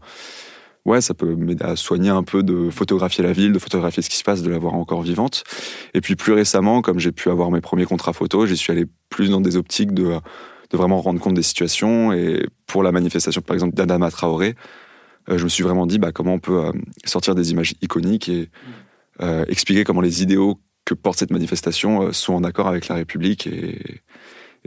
Ouais, 0.85 1.01
ça 1.01 1.15
peut 1.15 1.33
m'aider 1.35 1.65
à 1.65 1.75
soigner 1.75 2.11
un 2.11 2.21
peu 2.21 2.43
de 2.43 2.69
photographier 2.69 3.23
la 3.23 3.33
ville, 3.33 3.51
de 3.51 3.57
photographier 3.57 4.03
ce 4.03 4.09
qui 4.09 4.17
se 4.17 4.23
passe, 4.23 4.43
de 4.43 4.51
la 4.51 4.59
voir 4.59 4.75
encore 4.75 5.01
vivante. 5.01 5.43
Et 5.95 6.01
puis 6.01 6.15
plus 6.15 6.33
récemment, 6.33 6.83
comme 6.83 6.99
j'ai 6.99 7.11
pu 7.11 7.31
avoir 7.31 7.49
mes 7.49 7.59
premiers 7.59 7.85
contrats 7.85 8.13
photo, 8.13 8.45
j'y 8.45 8.55
suis 8.55 8.71
allé 8.71 8.85
plus 9.09 9.31
dans 9.31 9.41
des 9.41 9.57
optiques 9.57 9.95
de, 9.95 10.19
de 10.69 10.77
vraiment 10.77 11.01
rendre 11.01 11.19
compte 11.19 11.33
des 11.33 11.41
situations. 11.41 12.13
Et 12.13 12.45
pour 12.67 12.83
la 12.83 12.91
manifestation, 12.91 13.41
par 13.41 13.55
exemple, 13.55 13.73
d'Adama 13.73 14.11
Traoré, 14.11 14.55
je 15.27 15.43
me 15.43 15.49
suis 15.49 15.63
vraiment 15.63 15.85
dit 15.87 15.97
bah, 15.97 16.11
comment 16.11 16.33
on 16.33 16.39
peut 16.39 16.65
euh, 16.65 16.71
sortir 17.05 17.35
des 17.35 17.51
images 17.51 17.73
iconiques 17.81 18.29
et 18.29 18.49
euh, 19.21 19.45
expliquer 19.47 19.83
comment 19.83 20.01
les 20.01 20.21
idéaux 20.21 20.57
que 20.85 20.93
porte 20.93 21.19
cette 21.19 21.31
manifestation 21.31 22.11
sont 22.11 22.33
en 22.33 22.43
accord 22.43 22.67
avec 22.67 22.87
la 22.87 22.95
République 22.95 23.47
et, 23.47 24.01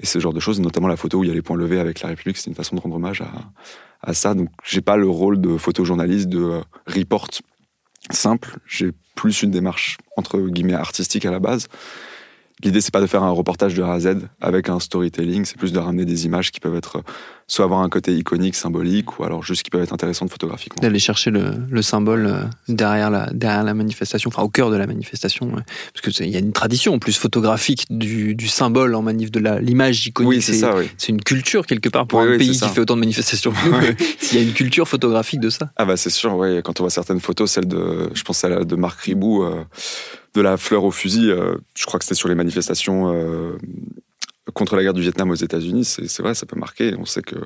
ce 0.05 0.21
genre 0.21 0.33
de 0.33 0.39
choses, 0.39 0.61
notamment 0.61 0.87
la 0.87 0.97
photo 0.97 1.19
où 1.19 1.25
il 1.25 1.29
y 1.29 1.31
a 1.33 1.35
les 1.35 1.43
points 1.43 1.57
levés 1.57 1.81
avec 1.81 2.03
la 2.03 2.11
République, 2.11 2.37
c'est 2.37 2.49
une 2.49 2.55
façon 2.55 2.77
de 2.77 2.81
rendre 2.81 2.95
hommage 2.95 3.21
à, 3.21 3.33
à 4.01 4.15
ça. 4.15 4.35
Donc 4.35 4.49
j'ai 4.65 4.81
pas 4.81 4.97
le 4.97 5.09
rôle 5.09 5.41
de 5.41 5.57
photojournaliste, 5.57 6.29
de 6.29 6.61
report 6.87 7.27
simple, 8.11 8.59
j'ai 8.65 8.93
plus 9.17 9.43
une 9.43 9.51
démarche 9.51 9.99
entre 10.17 10.39
guillemets 10.39 10.75
artistique 10.75 11.27
à 11.27 11.33
la 11.33 11.41
base. 11.41 11.67
L'idée, 12.65 12.81
c'est 12.81 12.93
pas 12.93 13.01
de 13.01 13.07
faire 13.07 13.23
un 13.23 13.31
reportage 13.31 13.75
de 13.75 13.83
A 13.83 13.93
à 13.93 14.01
Z 14.01 14.17
avec 14.41 14.69
un 14.69 14.81
storytelling, 14.81 15.45
c'est 15.45 15.57
plus 15.57 15.73
de 15.73 15.79
ramener 15.79 16.05
des 16.05 16.27
images 16.27 16.51
qui 16.51 16.61
peuvent 16.61 16.77
être 16.77 17.03
soit 17.51 17.65
avoir 17.65 17.81
un 17.81 17.89
côté 17.89 18.15
iconique, 18.15 18.55
symbolique, 18.55 19.19
ou 19.19 19.25
alors 19.25 19.43
juste 19.43 19.63
qui 19.63 19.71
peuvent 19.71 19.83
être 19.83 19.95
intéressantes 19.95 20.31
photographiquement. 20.31 20.83
D'aller 20.83 20.99
chercher 20.99 21.31
le, 21.31 21.55
le, 21.71 21.83
symbole 21.83 22.27
euh, 22.27 22.43
derrière 22.69 23.11
la, 23.11 23.31
derrière 23.33 23.65
la 23.65 23.73
manifestation, 23.73 24.29
enfin 24.29 24.43
au 24.43 24.51
cœur 24.51 24.71
de 24.71 24.77
la 24.77 24.87
manifestation, 24.87 25.51
parce 25.51 26.15
qu'il 26.15 26.29
y 26.29 26.37
a 26.37 26.41
une 26.41 26.53
tradition 26.53 26.93
en 26.93 26.99
plus 26.99 27.17
photographique 27.17 27.87
du, 27.89 28.35
du 28.35 28.49
symbole 28.49 28.95
en 28.95 29.01
manif, 29.01 29.31
de 29.31 29.41
l'image 29.61 30.07
iconique. 30.07 30.29
Oui, 30.29 30.43
c'est 30.43 30.55
ça, 30.55 30.77
oui. 30.77 30.91
C'est 30.99 31.09
une 31.09 31.23
culture 31.23 31.67
quelque 31.67 31.89
part 31.89 32.07
pour 32.07 32.21
un 32.21 32.37
pays 32.37 32.51
qui 32.51 32.69
fait 32.69 32.81
autant 32.81 32.97
de 32.97 33.01
manifestations 33.01 33.53
S'il 34.19 34.39
y 34.39 34.41
a 34.43 34.45
une 34.45 34.53
culture 34.53 34.87
photographique 34.87 35.41
de 35.41 35.49
ça. 35.49 35.71
Ah 35.77 35.87
bah 35.87 35.97
c'est 35.97 36.11
sûr, 36.11 36.37
oui. 36.37 36.61
Quand 36.63 36.81
on 36.81 36.83
voit 36.83 36.91
certaines 36.91 37.21
photos, 37.21 37.51
celle 37.51 37.67
de, 37.67 38.11
je 38.13 38.23
pense 38.25 38.45
à 38.45 38.65
de 38.65 38.77
Marc 38.77 39.01
Ribou, 39.01 39.43
euh, 39.43 39.65
de 40.39 40.43
la 40.43 40.57
fleur 40.57 40.85
au 40.85 40.93
fusil, 40.93 41.31
euh, 41.31 41.57
je 41.75 41.85
crois 41.85 41.99
que 41.99 42.05
c'était 42.05 42.15
sur 42.15 42.29
les 42.29 42.37
manifestations 42.37 43.13
contre 44.55 44.77
la 44.77 44.83
guerre 44.83 44.95
du 44.95 45.03
Vietnam 45.03 45.31
aux 45.31 45.35
États-Unis, 45.35 45.85
c'est 45.85 46.23
vrai, 46.23 46.35
ça 46.35 46.47
peut 46.47 46.59
marquer. 46.59 46.95
On 46.99 47.05
sait 47.05 47.23
que 47.23 47.37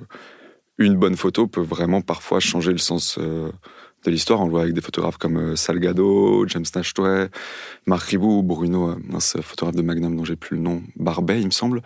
une 0.79 0.97
bonne 0.97 1.17
photo 1.17 1.47
peut 1.47 1.61
vraiment 1.63 2.01
parfois 2.01 2.41
changer 2.41 2.73
le 2.73 2.79
sens 2.79 3.19
euh, 3.19 3.51
de 4.05 4.11
l'histoire. 4.11 4.41
On 4.41 4.45
le 4.45 4.51
voit 4.51 4.63
avec 4.63 4.75
des 4.75 4.81
photographes 4.81 5.19
comme 5.19 5.37
euh, 5.37 5.57
Salgado, 5.57 6.47
James 6.49 6.65
Nashtoy, 6.75 7.29
Marc 7.87 8.09
Ribou, 8.09 8.43
Bruno, 8.43 8.89
un 8.89 9.21
photographe 9.21 9.77
de 9.77 9.83
Magnum 9.83 10.17
dont 10.17 10.25
j'ai 10.25 10.37
plus 10.37 10.57
le 10.57 10.63
nom, 10.63 10.83
Barbet, 10.97 11.41
il 11.41 11.47
me 11.47 11.51
semble. 11.51 11.83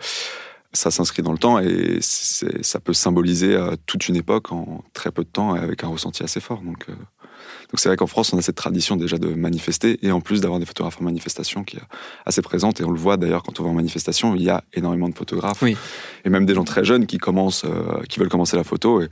Ça 0.73 0.91
s'inscrit 0.91 1.23
dans 1.23 1.31
le 1.31 1.37
temps 1.37 1.59
et 1.59 1.99
ça 2.01 2.79
peut 2.79 2.93
symboliser 2.93 3.55
euh, 3.55 3.75
toute 3.85 4.07
une 4.09 4.15
époque 4.15 4.51
en 4.51 4.83
très 4.93 5.11
peu 5.11 5.23
de 5.23 5.29
temps 5.29 5.55
et 5.55 5.59
avec 5.59 5.83
un 5.83 5.87
ressenti 5.87 6.23
assez 6.23 6.39
fort. 6.39 6.61
Donc, 6.61 6.87
Donc 7.69 7.79
c'est 7.79 7.89
vrai 7.89 7.97
qu'en 7.97 8.07
France, 8.07 8.31
on 8.31 8.37
a 8.37 8.41
cette 8.41 8.55
tradition 8.55 8.95
déjà 8.95 9.17
de 9.17 9.27
manifester 9.27 9.99
et 10.01 10.11
en 10.11 10.21
plus 10.21 10.39
d'avoir 10.39 10.59
des 10.59 10.65
photographes 10.65 11.01
en 11.01 11.03
manifestation 11.03 11.63
qui 11.63 11.77
est 11.77 11.81
assez 12.25 12.41
présente. 12.41 12.79
Et 12.79 12.85
on 12.85 12.91
le 12.91 12.99
voit 12.99 13.17
d'ailleurs 13.17 13.43
quand 13.43 13.59
on 13.59 13.63
va 13.63 13.69
en 13.69 13.73
manifestation, 13.73 14.35
il 14.35 14.43
y 14.43 14.49
a 14.49 14.63
énormément 14.73 15.09
de 15.09 15.15
photographes 15.15 15.63
et 15.63 16.29
même 16.29 16.45
des 16.45 16.53
gens 16.53 16.63
très 16.63 16.85
jeunes 16.85 17.05
qui 17.05 17.17
commencent, 17.17 17.65
euh, 17.65 18.01
qui 18.07 18.19
veulent 18.19 18.29
commencer 18.29 18.55
la 18.55 18.63
photo. 18.63 19.01
Et 19.01 19.09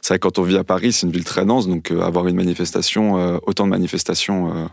c'est 0.00 0.14
vrai 0.14 0.18
que 0.18 0.26
quand 0.26 0.38
on 0.40 0.42
vit 0.42 0.56
à 0.56 0.64
Paris, 0.64 0.92
c'est 0.92 1.06
une 1.06 1.12
ville 1.12 1.24
très 1.24 1.44
dense, 1.44 1.68
donc 1.68 1.92
euh, 1.92 2.00
avoir 2.00 2.26
une 2.26 2.36
manifestation, 2.36 3.18
euh, 3.18 3.38
autant 3.46 3.64
de 3.64 3.70
manifestations 3.70 4.68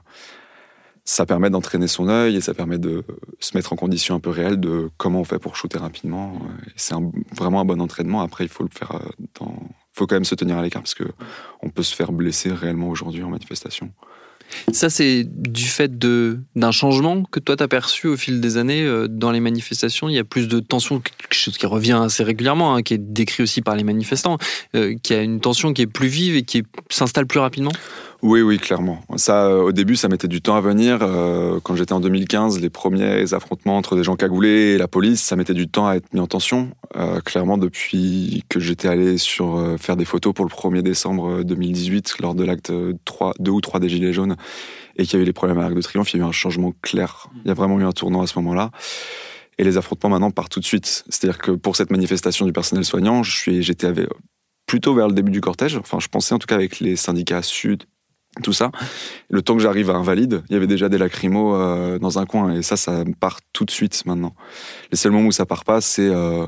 ça 1.06 1.26
permet 1.26 1.50
d'entraîner 1.50 1.88
son 1.88 2.08
œil 2.08 2.38
et 2.38 2.42
ça 2.42 2.54
permet 2.54 2.78
de 2.78 3.04
se 3.42 3.58
mettre 3.58 3.74
en 3.74 3.76
condition 3.76 4.16
un 4.16 4.22
peu 4.22 4.30
réelle 4.30 4.58
de 4.58 4.90
comment 4.96 5.20
on 5.20 5.26
fait 5.26 5.38
pour 5.38 5.58
shooter 5.58 5.78
rapidement. 5.78 6.40
C'est 6.78 6.96
vraiment 7.36 7.60
un 7.60 7.66
bon 7.66 7.82
entraînement. 7.82 8.22
Après, 8.22 8.46
il 8.46 8.50
faut 8.50 8.64
le 8.64 8.70
faire 8.74 9.02
dans, 9.38 9.54
faut 9.94 10.08
quand 10.08 10.16
même 10.16 10.26
se 10.26 10.36
tenir 10.36 10.58
à 10.58 10.64
l'écart 10.64 10.82
parce 10.82 10.96
que 10.96 11.06
on 11.62 11.70
peut 11.70 11.84
se 11.84 11.96
faire 11.96 12.12
blesser 12.12 12.52
réellement 12.52 12.90
aujourd'hui 12.90 13.24
en 13.24 13.30
manifestation. 13.30 13.92
Ça, 14.72 14.90
c'est 14.90 15.24
du 15.26 15.66
fait 15.66 15.98
de, 15.98 16.40
d'un 16.56 16.72
changement 16.72 17.24
que 17.24 17.40
toi, 17.40 17.56
tu 17.56 17.64
as 17.64 17.68
perçu 17.68 18.08
au 18.08 18.18
fil 18.18 18.40
des 18.42 18.58
années 18.58 18.84
euh, 18.84 19.08
dans 19.08 19.32
les 19.32 19.40
manifestations. 19.40 20.10
Il 20.10 20.16
y 20.16 20.20
a 20.20 20.24
plus 20.24 20.48
de 20.48 20.60
tension, 20.60 21.00
quelque 21.00 21.34
chose 21.34 21.58
qui 21.58 21.66
revient 21.66 22.00
assez 22.04 22.24
régulièrement, 22.24 22.76
hein, 22.76 22.84
qui 22.84 22.94
est 22.94 23.00
décrit 23.00 23.44
aussi 23.44 23.62
par 23.62 23.76
les 23.76 23.84
manifestants, 23.84 24.38
euh, 24.76 24.96
qui 25.02 25.14
a 25.14 25.22
une 25.22 25.40
tension 25.40 25.74
qui 25.74 25.82
est 25.82 25.88
plus 25.88 26.08
vive 26.08 26.36
et 26.36 26.44
qui 26.44 26.64
s'installe 26.90 27.26
plus 27.26 27.40
rapidement? 27.40 27.72
Oui, 28.24 28.42
oui, 28.42 28.58
clairement. 28.58 29.02
Ça, 29.18 29.48
euh, 29.48 29.64
au 29.64 29.74
début, 29.74 29.98
ça 29.98 30.08
mettait 30.08 30.30
du 30.30 30.42
temps 30.42 30.56
à 30.56 30.62
venir. 30.62 31.00
Euh, 31.02 31.60
quand 31.62 31.76
j'étais 31.76 31.92
en 31.92 32.00
2015, 32.00 32.62
les 32.62 32.70
premiers 32.70 33.34
affrontements 33.34 33.76
entre 33.76 33.98
des 33.98 34.04
gens 34.06 34.16
cagoulés 34.16 34.76
et 34.76 34.78
la 34.78 34.88
police, 34.88 35.22
ça 35.22 35.36
mettait 35.36 35.54
du 35.54 35.68
temps 35.68 35.88
à 35.88 35.96
être 35.96 36.14
mis 36.14 36.22
en 36.22 36.28
tension. 36.28 36.70
Euh, 36.96 37.20
clairement, 37.20 37.58
depuis 37.58 38.46
que 38.48 38.62
j'étais 38.62 38.88
allé 38.88 39.18
sur 39.18 39.76
faire 39.78 39.98
des 39.98 40.06
photos 40.06 40.34
pour 40.34 40.46
le 40.46 40.50
1er 40.50 40.82
décembre 40.82 41.44
2018, 41.44 42.20
lors 42.22 42.34
de 42.34 42.46
l'acte 42.46 42.72
3, 43.04 43.34
2 43.40 43.52
ou 43.52 43.60
3 43.60 43.82
des 43.82 43.90
Gilets 43.90 44.14
jaunes, 44.14 44.38
et 44.96 45.04
qu'il 45.04 45.14
y 45.14 45.16
avait 45.18 45.26
les 45.26 45.34
problèmes 45.34 45.60
à 45.60 45.64
l'Arc 45.64 45.76
de 45.76 45.82
Triomphe, 45.82 46.14
il 46.14 46.18
y 46.18 46.22
a 46.22 46.26
eu 46.26 46.30
un 46.30 46.32
changement 46.32 46.74
clair. 46.82 47.28
Il 47.44 47.50
y 47.50 47.52
a 47.52 47.56
vraiment 47.56 47.78
eu 47.78 47.84
un 47.84 47.92
tournant 47.92 48.22
à 48.22 48.28
ce 48.28 48.40
moment-là. 48.40 48.72
Et 49.58 49.66
les 49.66 49.76
affrontements 49.76 50.12
maintenant 50.12 50.32
partent 50.32 50.54
tout 50.54 50.62
de 50.62 50.66
suite. 50.66 51.04
C'est-à-dire 51.10 51.40
que 51.40 51.52
pour 51.52 51.76
cette 51.76 51.92
manifestation 51.92 52.46
du 52.46 52.54
personnel 52.54 52.86
soignant, 52.86 53.22
j'étais 53.22 53.92
plutôt 54.66 54.96
vers 54.96 55.10
le 55.10 55.14
début 55.14 55.32
du 55.32 55.42
cortège. 55.42 55.76
Enfin, 55.76 56.00
je 56.00 56.08
pensais 56.08 56.34
en 56.34 56.40
tout 56.40 56.48
cas 56.48 56.56
avec 56.56 56.80
les 56.80 56.96
syndicats 56.96 57.42
Sud 57.42 57.84
tout 58.42 58.54
ça. 58.54 58.72
Le 59.30 59.42
temps 59.42 59.56
que 59.56 59.62
j'arrive 59.62 59.90
à 59.90 59.94
Invalide, 59.94 60.44
il 60.50 60.54
y 60.54 60.56
avait 60.56 60.68
déjà 60.68 60.90
des 60.90 60.98
lacrymos 60.98 61.56
euh, 61.56 62.00
dans 62.00 62.20
un 62.20 62.26
coin, 62.26 62.54
et 62.54 62.64
ça, 62.64 62.78
ça 62.78 63.04
part 63.20 63.40
tout 63.52 63.66
de 63.66 63.72
suite 63.72 64.06
maintenant. 64.06 64.34
Les 64.92 64.98
seuls 64.98 65.12
moments 65.12 65.28
où 65.28 65.32
ça 65.32 65.46
part 65.46 65.64
pas, 65.64 65.82
c'est 65.82 66.10
euh, 66.10 66.46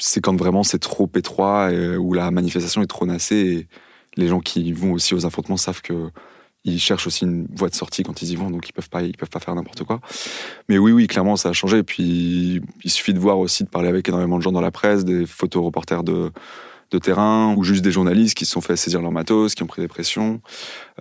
c'est 0.00 0.20
quand 0.20 0.36
vraiment 0.36 0.62
c'est 0.62 0.78
trop 0.78 1.10
étroit, 1.14 1.72
et, 1.72 1.96
où 1.96 2.12
la 2.12 2.30
manifestation 2.30 2.82
est 2.82 2.86
trop 2.86 3.06
nassée, 3.06 3.36
et 3.36 3.68
les 4.16 4.28
gens 4.28 4.40
qui 4.40 4.72
vont 4.72 4.92
aussi 4.92 5.14
aux 5.14 5.26
affrontements 5.26 5.56
savent 5.56 5.82
que 5.82 6.10
ils 6.64 6.80
cherchent 6.80 7.06
aussi 7.06 7.24
une 7.24 7.46
voie 7.54 7.68
de 7.68 7.76
sortie 7.76 8.02
quand 8.02 8.22
ils 8.22 8.32
y 8.32 8.34
vont, 8.34 8.50
donc 8.50 8.68
ils 8.68 8.72
peuvent 8.72 8.90
pas, 8.90 9.02
ils 9.02 9.16
peuvent 9.16 9.30
pas 9.30 9.38
faire 9.38 9.54
n'importe 9.54 9.84
quoi. 9.84 10.00
Mais 10.68 10.78
oui, 10.78 10.90
oui, 10.90 11.06
clairement, 11.06 11.36
ça 11.36 11.50
a 11.50 11.52
changé. 11.52 11.78
Et 11.78 11.82
puis, 11.84 12.60
il 12.82 12.90
suffit 12.90 13.14
de 13.14 13.20
voir 13.20 13.38
aussi, 13.38 13.62
de 13.62 13.68
parler 13.68 13.88
avec 13.88 14.08
énormément 14.08 14.36
de 14.36 14.42
gens 14.42 14.50
dans 14.50 14.60
la 14.60 14.72
presse, 14.72 15.04
des 15.04 15.26
photoreporters 15.26 16.02
de, 16.02 16.32
de 16.90 16.98
terrain 16.98 17.54
ou 17.56 17.64
juste 17.64 17.82
des 17.82 17.90
journalistes 17.90 18.36
qui 18.36 18.44
se 18.44 18.52
sont 18.52 18.60
fait 18.60 18.76
saisir 18.76 19.02
leur 19.02 19.12
matos, 19.12 19.54
qui 19.54 19.62
ont 19.62 19.66
pris 19.66 19.82
des 19.82 19.88
pressions. 19.88 20.40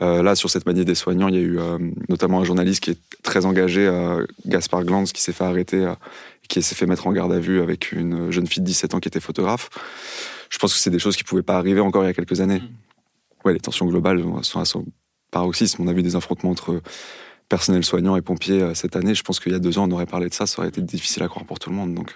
Euh, 0.01 0.23
là, 0.23 0.35
sur 0.35 0.49
cette 0.49 0.65
manière 0.65 0.85
des 0.85 0.95
soignants, 0.95 1.27
il 1.27 1.35
y 1.35 1.37
a 1.37 1.41
eu 1.41 1.59
euh, 1.59 1.77
notamment 2.09 2.39
un 2.41 2.43
journaliste 2.43 2.83
qui 2.83 2.91
est 2.91 2.99
très 3.23 3.45
engagé, 3.45 3.85
euh, 3.85 4.25
Gaspard 4.45 4.83
Glanz, 4.83 5.11
qui 5.13 5.21
s'est 5.21 5.33
fait 5.33 5.43
arrêter, 5.43 5.93
qui 6.47 6.61
s'est 6.61 6.75
fait 6.75 6.87
mettre 6.87 7.07
en 7.07 7.11
garde 7.11 7.31
à 7.31 7.39
vue 7.39 7.61
avec 7.61 7.91
une 7.91 8.31
jeune 8.31 8.47
fille 8.47 8.61
de 8.61 8.67
17 8.67 8.95
ans 8.95 8.99
qui 8.99 9.07
était 9.07 9.19
photographe. 9.19 9.69
Je 10.49 10.57
pense 10.57 10.73
que 10.73 10.79
c'est 10.79 10.89
des 10.89 10.99
choses 10.99 11.15
qui 11.15 11.23
pouvaient 11.23 11.43
pas 11.43 11.57
arriver 11.57 11.81
encore 11.81 12.03
il 12.03 12.07
y 12.07 12.09
a 12.09 12.13
quelques 12.13 12.41
années. 12.41 12.59
Mm. 12.59 13.45
Ouais, 13.45 13.53
les 13.53 13.59
tensions 13.59 13.85
globales 13.85 14.23
sont 14.41 14.59
à 14.59 14.65
son 14.65 14.85
paroxysme. 15.29 15.83
On 15.83 15.87
a 15.87 15.93
vu 15.93 16.01
des 16.01 16.15
affrontements 16.15 16.49
entre 16.49 16.81
personnel 17.47 17.85
soignant 17.85 18.15
et 18.15 18.23
pompiers 18.23 18.73
cette 18.73 18.95
année. 18.95 19.13
Je 19.13 19.21
pense 19.21 19.39
qu'il 19.39 19.51
y 19.51 19.55
a 19.55 19.59
deux 19.59 19.77
ans, 19.77 19.87
on 19.87 19.91
aurait 19.91 20.07
parlé 20.07 20.29
de 20.29 20.33
ça, 20.33 20.47
ça 20.47 20.59
aurait 20.59 20.69
été 20.69 20.81
difficile 20.81 21.21
à 21.21 21.27
croire 21.27 21.45
pour 21.45 21.59
tout 21.59 21.69
le 21.69 21.75
monde. 21.75 21.93
Donc, 21.93 22.15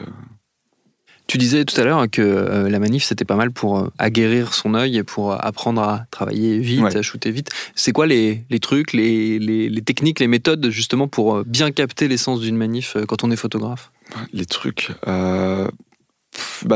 tu 1.29 1.37
disais 1.37 1.63
tout 1.63 1.79
à 1.79 1.83
l'heure 1.83 2.09
que 2.09 2.23
euh, 2.23 2.69
la 2.69 2.79
manif, 2.79 3.03
c'était 3.03 3.23
pas 3.23 3.35
mal 3.35 3.51
pour 3.51 3.77
euh, 3.77 3.91
aguerrir 3.99 4.55
son 4.55 4.73
œil 4.73 4.97
et 4.97 5.03
pour 5.03 5.31
euh, 5.31 5.37
apprendre 5.39 5.79
à 5.83 6.05
travailler 6.09 6.57
vite, 6.57 6.95
à 6.95 7.03
shooter 7.03 7.29
vite. 7.29 7.51
C'est 7.75 7.91
quoi 7.91 8.07
les, 8.07 8.43
trucs, 8.59 8.93
les, 8.93 9.37
les, 9.37 9.81
techniques, 9.83 10.19
les 10.19 10.27
méthodes 10.27 10.71
justement 10.71 11.07
pour 11.07 11.45
bien 11.45 11.69
capter 11.69 12.07
l'essence 12.07 12.39
d'une 12.39 12.57
manif 12.57 12.97
quand 13.07 13.23
on 13.23 13.29
est 13.29 13.35
photographe? 13.35 13.91
Les 14.33 14.47
trucs. 14.47 14.91
bah, 15.05 15.69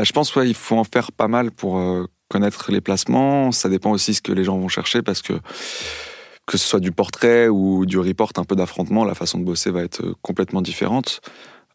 je 0.04 0.12
pense 0.12 0.30
qu'il 0.30 0.44
il 0.44 0.54
faut 0.54 0.76
en 0.76 0.84
faire 0.84 1.10
pas 1.10 1.26
mal 1.26 1.50
pour 1.50 1.82
connaître 2.28 2.70
les 2.70 2.80
placements. 2.80 3.50
Ça 3.50 3.68
dépend 3.68 3.90
aussi 3.90 4.14
ce 4.14 4.22
que 4.22 4.30
les 4.30 4.44
gens 4.44 4.56
vont 4.56 4.68
chercher 4.68 5.02
parce 5.02 5.20
que 5.20 5.32
que 6.46 6.58
ce 6.58 6.68
soit 6.68 6.80
du 6.80 6.92
portrait 6.92 7.48
ou 7.48 7.86
du 7.86 7.98
report, 7.98 8.30
un 8.36 8.44
peu 8.44 8.54
d'affrontement, 8.54 9.04
la 9.04 9.14
façon 9.14 9.38
de 9.38 9.44
bosser 9.44 9.72
va 9.72 9.82
être 9.82 10.14
complètement 10.22 10.62
différente. 10.62 11.22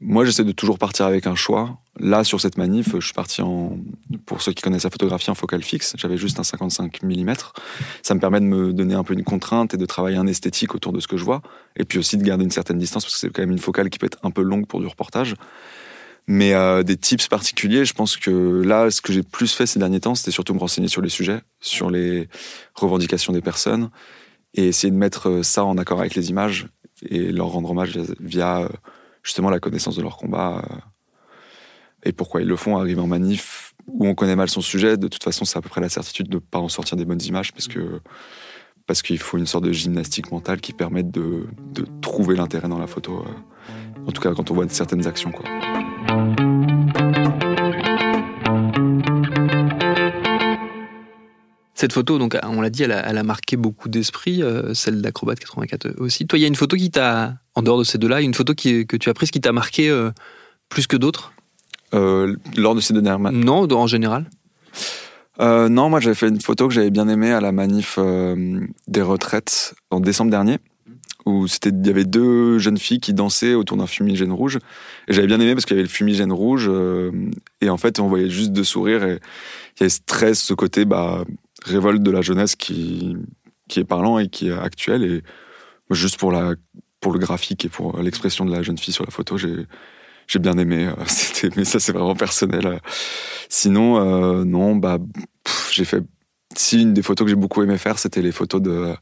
Moi, 0.02 0.24
j'essaie 0.24 0.46
de 0.46 0.54
toujours 0.54 0.78
partir 0.78 1.06
avec 1.06 1.28
un 1.28 1.36
choix. 1.36 1.78
Là, 2.00 2.24
sur 2.24 2.40
cette 2.40 2.58
manif, 2.58 2.96
je 2.98 3.06
suis 3.06 3.14
parti 3.14 3.42
en, 3.42 3.78
pour 4.26 4.42
ceux 4.42 4.54
qui 4.54 4.62
connaissent 4.62 4.86
la 4.86 4.90
photographie, 4.90 5.30
en 5.30 5.36
focale 5.36 5.62
fixe. 5.62 5.94
J'avais 5.98 6.16
juste 6.16 6.40
un 6.40 6.44
55 6.44 7.04
mm. 7.04 7.34
Ça 8.02 8.16
me 8.16 8.22
permet 8.22 8.40
de 8.40 8.46
me 8.46 8.72
donner 8.72 8.94
un 8.94 9.04
peu 9.04 9.14
une 9.14 9.26
contrainte 9.26 9.74
et 9.74 9.78
de 9.78 9.86
travailler 9.86 10.16
un 10.16 10.26
esthétique 10.26 10.74
autour 10.74 10.94
de 10.94 11.02
ce 11.02 11.08
que 11.08 11.18
je 11.18 11.26
vois. 11.26 11.42
Et 11.76 11.84
puis 11.84 12.00
aussi 12.00 12.16
de 12.16 12.24
garder 12.24 12.46
une 12.46 12.52
certaine 12.52 12.78
distance 12.78 13.04
parce 13.04 13.16
que 13.16 13.20
c'est 13.20 13.30
quand 13.30 13.42
même 13.42 13.52
une 13.52 13.60
focale 13.60 13.90
qui 13.90 14.00
peut 14.00 14.06
être 14.06 14.20
un 14.24 14.32
peu 14.32 14.42
longue 14.42 14.68
pour 14.68 14.80
du 14.80 14.88
reportage. 14.88 15.36
Mais 16.28 16.54
euh, 16.54 16.84
des 16.84 16.96
tips 16.96 17.28
particuliers, 17.28 17.84
je 17.84 17.94
pense 17.94 18.16
que 18.16 18.62
là, 18.64 18.90
ce 18.92 19.02
que 19.02 19.12
j'ai 19.12 19.24
plus 19.24 19.54
fait 19.54 19.66
ces 19.66 19.80
derniers 19.80 20.00
temps, 20.00 20.16
c'était 20.16 20.32
surtout 20.32 20.54
me 20.54 20.60
renseigner 20.60 20.88
sur 20.88 21.02
les 21.02 21.10
sujets, 21.10 21.42
sur 21.60 21.90
les 21.90 22.30
revendications 22.74 23.34
des 23.34 23.42
personnes 23.42 23.90
et 24.54 24.68
essayer 24.68 24.92
de 24.92 24.98
mettre 24.98 25.42
ça 25.44 25.66
en 25.66 25.78
accord 25.78 26.00
avec 26.00 26.16
les 26.16 26.30
images 26.30 26.68
et 27.10 27.32
leur 27.32 27.48
rendre 27.48 27.72
hommage 27.72 27.98
via 28.20 28.62
euh, 28.62 28.70
justement 29.24 29.50
la 29.50 29.60
connaissance 29.60 29.96
de 29.96 30.02
leur 30.02 30.18
combat 30.18 30.64
euh, 30.70 30.76
et 32.04 32.12
pourquoi 32.12 32.42
ils 32.42 32.48
le 32.48 32.56
font. 32.56 32.78
Arriver 32.78 33.02
en 33.02 33.08
manif 33.08 33.74
où 33.88 34.08
on 34.08 34.16
connaît 34.16 34.36
mal 34.36 34.50
son 34.50 34.62
sujet, 34.62 34.98
de 34.98 35.08
toute 35.08 35.24
façon, 35.24 35.46
c'est 35.46 35.58
à 35.58 35.62
peu 35.62 35.70
près 35.70 35.82
la 35.82 35.90
certitude 35.90 36.30
de 36.30 36.36
ne 36.36 36.40
pas 36.40 36.60
en 36.60 36.70
sortir 36.70 36.98
des 36.98 37.06
bonnes 37.06 37.22
images 37.22 37.52
parce 37.52 37.68
que 37.68 38.02
parce 38.86 39.04
qu'il 39.04 39.20
faut 39.20 39.38
une 39.38 39.46
sorte 39.46 39.66
de 39.66 39.72
gymnastique 39.72 40.32
mentale 40.32 40.62
qui 40.62 40.74
permette 40.74 41.12
de, 41.12 41.46
de 41.74 41.86
trouver 42.02 42.36
l'intérêt 42.36 42.68
dans 42.68 42.80
la 42.80 42.88
photo. 42.88 43.24
Euh, 43.24 44.08
en 44.08 44.12
tout 44.12 44.22
cas, 44.22 44.34
quand 44.34 44.50
on 44.50 44.56
voit 44.56 44.68
certaines 44.70 45.06
actions, 45.06 45.32
quoi. 45.32 45.46
Cette 51.80 51.94
photo, 51.94 52.18
donc, 52.18 52.38
on 52.44 52.60
l'a 52.60 52.70
dit, 52.70 52.84
elle 52.84 52.92
a, 52.92 53.24
marqué 53.24 53.56
beaucoup 53.56 53.88
d'esprits, 53.88 54.44
euh, 54.44 54.74
celle 54.74 55.02
d'Acrobat 55.02 55.36
84 55.36 55.96
aussi. 56.00 56.28
Toi, 56.28 56.38
il 56.38 56.42
y 56.42 56.46
a 56.46 56.50
une 56.50 56.56
photo 56.56 56.76
qui 56.76 56.92
t'a, 56.92 57.36
en 57.60 57.62
dehors 57.62 57.80
de 57.80 57.84
ces 57.84 57.98
deux-là, 57.98 58.22
une 58.22 58.34
photo 58.34 58.54
qui, 58.54 58.86
que 58.86 58.98
tu 58.98 59.10
as 59.10 59.14
prise 59.14 59.32
qui 59.32 59.42
t'a 59.42 59.52
marqué 59.52 59.90
euh, 59.90 60.12
plus 60.70 60.88
que 60.88 60.98
d'autres? 60.98 61.34
Euh, 61.94 62.36
Lors 62.56 62.76
de 62.76 62.82
ces 62.82 62.94
deux 62.94 63.02
dernières 63.02 63.32
Non, 63.32 63.72
en 63.72 63.88
général? 63.88 64.30
Non, 65.40 65.90
moi 65.90 66.02
j'avais 66.02 66.16
fait 66.16 66.28
une 66.28 66.42
photo 66.42 66.68
que 66.68 66.74
j'avais 66.74 66.90
bien 66.90 67.08
aimée 67.08 67.32
à 67.32 67.40
la 67.40 67.54
manif 67.54 67.98
des 68.88 69.02
retraites 69.02 69.74
en 69.90 70.02
décembre 70.02 70.32
dernier 70.32 70.58
où 71.26 71.46
il 71.46 71.88
y 71.88 71.90
avait 71.90 72.04
deux 72.04 72.58
jeunes 72.60 72.78
filles 72.78 73.00
qui 73.00 73.14
dansaient 73.14 73.54
autour 73.54 73.78
d'un 73.78 73.88
fumigène 73.88 74.34
rouge 74.34 74.58
et 75.08 75.14
j'avais 75.14 75.28
bien 75.28 75.40
aimé 75.40 75.54
parce 75.54 75.66
qu'il 75.66 75.78
y 75.78 75.80
avait 75.80 75.88
le 75.88 75.90
fumigène 75.90 76.34
rouge 76.34 76.70
et 77.62 77.70
en 77.70 77.78
fait 77.78 78.02
on 78.02 78.08
voyait 78.08 78.30
juste 78.30 78.52
deux 78.52 78.66
sourires 78.66 79.06
et 79.06 79.20
il 79.78 79.84
y 79.84 79.84
avait 79.84 79.94
très 80.06 80.34
ce 80.34 80.54
côté 80.54 80.84
bah 80.84 81.24
révolte 81.66 82.04
de 82.04 82.12
la 82.12 82.22
jeunesse 82.22 82.56
qui, 82.56 83.16
qui 83.68 83.80
est 83.80 83.86
parlant 83.86 84.20
et 84.20 84.28
qui 84.28 84.50
est 84.50 84.58
actuel. 84.58 85.04
Et 85.04 85.24
juste 85.92 86.20
pour, 86.20 86.32
la, 86.32 86.56
pour 87.00 87.14
le 87.14 87.20
graphique 87.20 87.66
et 87.66 87.70
pour 87.70 88.02
l'expression 88.02 88.46
de 88.46 88.52
la 88.52 88.62
jeune 88.62 88.78
fille 88.78 88.94
sur 88.94 89.06
la 89.06 89.12
photo, 89.12 89.38
j'ai, 89.38 89.66
bien 90.40 90.58
aimé. 90.58 90.90
C'était, 91.08 91.50
mais 91.56 91.66
ça, 91.66 91.80
c'est 91.80 91.92
vraiment 91.92 92.16
personnel. 92.16 92.80
Sinon, 93.50 93.98
euh, 94.00 94.44
non, 94.44 94.76
bah, 94.76 94.98
j'ai 95.72 95.86
fait. 95.86 96.04
Si 96.56 96.82
une 96.82 96.94
des 96.94 97.04
photos 97.04 97.26
que 97.26 97.30
j'ai 97.30 97.36
beaucoup 97.36 97.62
aimé 97.62 97.78
faire, 97.78 98.00
c'était 98.00 98.24
les 98.24 98.32
photos 98.32 98.60
de 98.60 98.96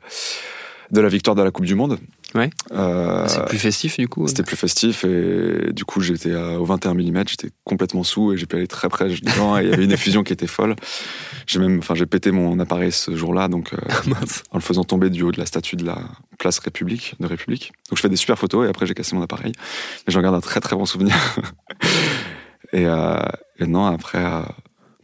la 0.92 1.08
victoire 1.08 1.34
de 1.34 1.42
la 1.42 1.52
Coupe 1.52 1.66
du 1.66 1.76
Monde. 1.76 1.98
Ouais. 2.36 2.50
Euh, 2.72 3.26
c'est 3.28 3.46
plus 3.46 3.58
festif 3.58 3.98
du 3.98 4.08
coup. 4.08 4.28
C'était 4.28 4.44
plus 4.44 4.58
festif 4.58 5.06
et 5.06 5.72
du 5.72 5.86
coup 5.86 6.02
j'étais 6.02 6.36
au 6.36 6.66
21 6.66 6.94
mm, 6.94 7.24
j'étais 7.28 7.50
complètement 7.64 8.04
sous 8.04 8.34
et 8.34 8.38
j'ai 8.38 8.46
pu 8.46 8.58
aller 8.58 8.68
très 8.68 8.90
près 8.90 9.08
dedans 9.08 9.58
et 9.58 9.64
il 9.64 9.70
y 9.70 9.74
avait 9.74 9.86
une 9.86 9.92
effusion 9.92 10.24
qui 10.24 10.34
était 10.34 10.48
folle. 10.48 10.76
J'ai 11.46 11.60
même, 11.60 11.80
enfin 11.80 11.96
j'ai 11.96 12.06
pété 12.06 12.32
mon 12.32 12.60
appareil 12.60 12.92
ce 12.92 13.16
jour-là 13.16 13.48
donc 13.48 13.74
euh, 13.74 13.78
en 14.52 14.58
le 14.58 14.62
faisant 14.62 14.84
tomber 14.84 15.10
du 15.10 15.24
haut 15.24 15.32
de 15.32 15.40
la 15.40 15.46
statue 15.46 15.78
de 15.78 15.86
la 15.86 16.00
place 16.38 16.60
République 16.60 17.16
de 17.20 17.28
République. 17.28 17.72
Donc 17.90 17.98
je 17.98 18.02
fais 18.02 18.10
des 18.10 18.18
super 18.18 18.38
photos 18.38 18.68
et 18.68 18.70
après 18.70 18.86
j'ai 18.86 18.94
cassé 18.94 19.16
mon 19.16 19.22
appareil. 19.22 19.54
Mais 20.06 20.14
j'en 20.14 20.22
garde 20.22 20.36
un 20.36 20.42
très 20.42 20.60
très 20.60 20.76
bon 20.76 20.86
souvenir. 20.86 21.16
et, 22.74 22.86
euh, 22.86 23.18
et, 23.60 23.68
non 23.68 23.86
après 23.86 24.24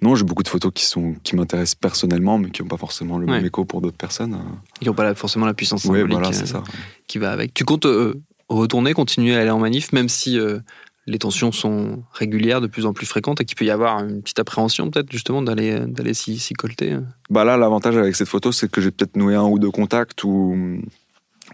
non, 0.04 0.16
j'ai 0.16 0.26
beaucoup 0.26 0.44
de 0.44 0.50
photos 0.50 0.70
qui, 0.76 0.84
sont, 0.84 1.16
qui 1.24 1.38
m'intéressent 1.38 1.76
personnellement, 1.76 2.38
mais 2.38 2.50
qui 2.50 2.62
n'ont 2.62 2.68
pas 2.68 2.76
forcément 2.76 3.18
le 3.18 3.26
même 3.26 3.46
écho 3.46 3.64
pour 3.64 3.80
d'autres 3.80 3.96
personnes. 3.96 4.38
Qui 4.82 4.88
n'ont 4.88 4.94
pas 4.94 5.16
forcément 5.16 5.46
la 5.46 5.54
puissance 5.54 5.84
symbolique 5.84 6.12
voilà, 6.12 6.28
euh, 6.28 6.46
ça. 6.46 6.62
qui 7.08 7.20
va 7.20 7.32
avec. 7.32 7.54
Tu 7.54 7.64
comptes 7.64 7.86
euh, 7.86 8.22
retourner, 8.50 8.94
continuer 8.94 9.34
à 9.34 9.40
aller 9.40 9.50
en 9.50 9.60
manif, 9.60 9.94
même 9.94 10.10
si 10.10 10.38
euh, 10.38 10.60
les 11.08 11.20
tensions 11.20 11.54
sont 11.54 12.04
régulières, 12.12 12.60
de 12.60 12.68
plus 12.68 12.86
en 12.86 12.92
plus 12.92 13.06
fréquentes, 13.06 13.40
et 13.40 13.46
qu'il 13.46 13.56
peut 13.56 13.64
y 13.64 13.72
avoir 13.72 14.00
une 14.00 14.22
petite 14.22 14.40
appréhension 14.40 14.90
peut-être 14.90 15.10
justement 15.10 15.42
d'aller 15.42 15.80
d'aller 15.88 16.14
s'y, 16.14 16.54
colter 16.54 16.98
Bah 17.30 17.46
là, 17.46 17.56
l'avantage 17.56 17.96
avec 17.96 18.18
cette 18.18 18.28
photo, 18.28 18.52
c'est 18.52 18.70
que 18.70 18.82
j'ai 18.82 18.92
peut-être 18.92 19.16
noué 19.16 19.36
un 19.36 19.46
ou 19.46 19.58
deux 19.58 19.72
contacts 19.72 20.26
où, 20.26 20.82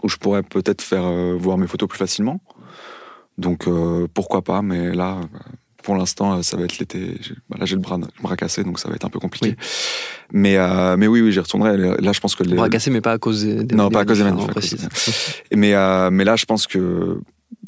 où 0.02 0.10
je 0.10 0.18
pourrais 0.18 0.42
peut-être 0.42 0.82
faire 0.82 1.08
voir 1.38 1.60
mes 1.60 1.68
photos 1.68 1.88
plus 1.88 2.00
facilement. 2.00 2.42
Donc 3.38 3.70
pourquoi 4.16 4.42
pas, 4.42 4.64
mais 4.64 4.92
là, 4.96 5.22
pour 5.84 5.96
l'instant, 5.96 6.42
ça 6.44 6.58
va 6.58 6.64
être 6.64 6.78
l'été. 6.80 7.20
Bah 7.50 7.58
là, 7.60 7.66
j'ai 7.66 7.76
le 7.76 7.82
bras, 7.82 7.98
le 7.98 8.22
bras 8.22 8.36
cassé, 8.36 8.64
donc 8.64 8.80
ça 8.80 8.90
va 8.90 8.96
être 8.96 9.06
un 9.06 9.10
peu 9.10 9.20
compliqué. 9.20 9.56
Mais, 10.32 10.58
euh, 10.58 10.98
mais 10.98 11.08
oui, 11.08 11.22
oui, 11.22 11.32
j'y 11.32 11.40
retournerai. 11.40 11.78
Là, 11.78 12.12
je 12.12 12.20
pense 12.20 12.36
que... 12.36 12.44
Le 12.44 12.56
bras 12.56 12.70
cassé, 12.70 12.92
mais 12.92 13.02
pas 13.02 13.14
à 13.14 13.18
cause 13.18 13.44
des... 13.44 13.76
Non, 13.76 13.90
pas 13.90 14.02
à 14.02 14.06
cause 14.06 14.20
des 14.20 14.26
manifs. 14.26 15.44
mais, 15.56 15.74
mais 16.12 16.24
là, 16.24 16.36
je 16.36 16.46
pense 16.46 16.68
que 16.68 17.20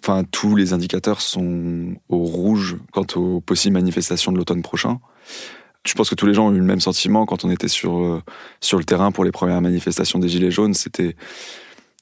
enfin, 0.01 0.23
tous 0.29 0.55
les 0.55 0.73
indicateurs 0.73 1.21
sont 1.21 1.95
au 2.09 2.17
rouge 2.17 2.77
quant 2.91 3.05
aux 3.15 3.41
possibles 3.41 3.73
manifestations 3.73 4.31
de 4.31 4.37
l'automne 4.37 4.61
prochain. 4.61 4.99
Je 5.85 5.93
pense 5.93 6.09
que 6.09 6.15
tous 6.15 6.27
les 6.27 6.33
gens 6.33 6.47
ont 6.47 6.53
eu 6.53 6.59
le 6.59 6.63
même 6.63 6.79
sentiment 6.79 7.25
quand 7.25 7.43
on 7.43 7.49
était 7.49 7.67
sur, 7.67 7.97
euh, 7.97 8.21
sur 8.59 8.77
le 8.77 8.83
terrain 8.83 9.11
pour 9.11 9.23
les 9.23 9.31
premières 9.31 9.61
manifestations 9.61 10.19
des 10.19 10.29
Gilets 10.29 10.51
jaunes. 10.51 10.73
C'était 10.73 11.15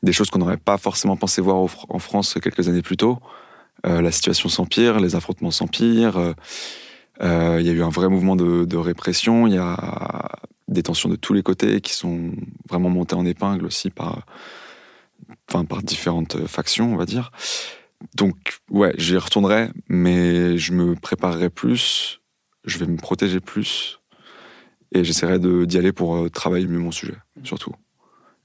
des 0.03 0.11
choses 0.11 0.29
qu'on 0.29 0.39
n'aurait 0.39 0.57
pas 0.57 0.77
forcément 0.77 1.15
pensé 1.15 1.41
voir 1.41 1.57
en 1.87 1.99
France 1.99 2.37
quelques 2.41 2.67
années 2.67 2.81
plus 2.81 2.97
tôt. 2.97 3.19
Euh, 3.85 4.01
la 4.01 4.11
situation 4.11 4.49
s'empire, 4.49 4.99
les 4.99 5.15
affrontements 5.15 5.51
s'empirent. 5.51 6.33
Euh, 7.21 7.57
il 7.59 7.65
y 7.65 7.69
a 7.69 7.73
eu 7.73 7.83
un 7.83 7.89
vrai 7.89 8.09
mouvement 8.09 8.35
de, 8.35 8.65
de 8.65 8.77
répression. 8.77 9.47
Il 9.47 9.53
y 9.53 9.57
a 9.57 10.39
des 10.67 10.83
tensions 10.83 11.09
de 11.09 11.15
tous 11.15 11.33
les 11.33 11.43
côtés 11.43 11.81
qui 11.81 11.93
sont 11.93 12.31
vraiment 12.69 12.89
montées 12.89 13.15
en 13.15 13.25
épingle 13.25 13.65
aussi 13.65 13.89
par, 13.89 14.25
enfin, 15.49 15.65
par 15.65 15.81
différentes 15.83 16.45
factions, 16.47 16.93
on 16.93 16.97
va 16.97 17.05
dire. 17.05 17.31
Donc, 18.15 18.59
ouais, 18.69 18.93
j'y 18.97 19.17
retournerai, 19.17 19.69
mais 19.89 20.57
je 20.57 20.73
me 20.73 20.95
préparerai 20.95 21.49
plus, 21.49 22.21
je 22.63 22.77
vais 22.77 22.87
me 22.87 22.97
protéger 22.97 23.39
plus, 23.39 23.99
et 24.93 25.03
j'essaierai 25.03 25.39
d'y 25.39 25.77
aller 25.77 25.91
pour 25.91 26.15
euh, 26.15 26.29
travailler 26.29 26.65
mieux 26.67 26.79
mon 26.79 26.91
sujet, 26.91 27.17
surtout. 27.43 27.73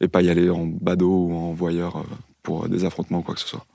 Et 0.00 0.08
pas 0.08 0.22
y 0.22 0.30
aller 0.30 0.50
en 0.50 0.66
badaud 0.66 1.28
ou 1.28 1.34
en 1.34 1.52
voyeur 1.52 1.98
euh, 1.98 2.04
pour 2.42 2.68
des 2.68 2.84
affrontements 2.84 3.18
ou 3.18 3.22
quoi 3.22 3.34
que 3.34 3.40
ce 3.40 3.48
soit. 3.48 3.66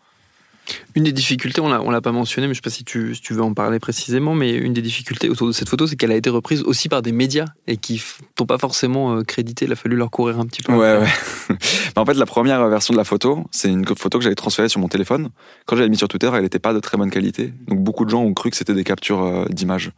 Une 0.96 1.04
des 1.04 1.12
difficultés, 1.12 1.62
on 1.62 1.70
ne 1.70 1.92
l'a 1.92 2.02
pas 2.02 2.12
mentionné, 2.12 2.48
mais 2.48 2.54
je 2.54 2.60
ne 2.60 2.64
sais 2.64 2.70
pas 2.70 2.76
si 2.76 2.84
tu, 2.84 3.16
tu, 3.22 3.34
veux 3.34 3.42
en 3.42 3.54
parler 3.54 3.80
précisément, 3.80 4.36
mais 4.36 4.54
une 4.54 4.74
des 4.74 4.82
difficultés 4.82 5.30
autour 5.30 5.48
de 5.48 5.52
cette 5.52 5.70
photo, 5.70 5.88
c'est 5.88 5.96
qu'elle 5.96 6.12
a 6.12 6.16
été 6.16 6.30
reprise 6.30 6.62
aussi 6.64 6.90
par 6.90 7.02
des 7.02 7.12
médias 7.12 7.46
et 7.68 7.78
qui 7.78 8.02
t'ont 8.36 8.46
pas 8.46 8.58
forcément 8.58 9.16
euh, 9.16 9.24
crédité. 9.24 9.66
Il 9.66 9.72
a 9.72 9.76
fallu 9.76 9.96
leur 9.96 10.12
courir 10.12 10.40
un 10.40 10.46
petit 10.46 10.62
peu. 10.62 10.74
Ouais, 10.74 10.98
ouais. 10.98 11.56
en 11.96 12.06
fait, 12.06 12.14
la 12.14 12.26
première 12.26 12.68
version 12.68 12.94
de 12.94 12.98
la 12.98 13.04
photo, 13.04 13.46
c'est 13.52 13.70
une 13.70 13.86
photo 13.86 14.18
que 14.18 14.24
j'avais 14.24 14.36
transférée 14.36 14.70
sur 14.70 14.80
mon 14.80 14.88
téléphone. 14.88 15.30
Quand 15.66 15.76
j'avais 15.76 15.90
mis 15.90 15.98
sur 15.98 16.08
Twitter, 16.08 16.30
elle 16.34 16.44
n'était 16.44 16.60
pas 16.60 16.74
de 16.74 16.80
très 16.80 16.98
bonne 16.98 17.12
qualité. 17.12 17.54
Donc 17.68 17.80
beaucoup 17.80 18.06
de 18.06 18.10
gens 18.10 18.22
ont 18.22 18.34
cru 18.34 18.50
que 18.50 18.58
c'était 18.58 18.74
des 18.74 18.84
captures 18.84 19.24
euh, 19.24 19.46
d'images. 19.50 19.92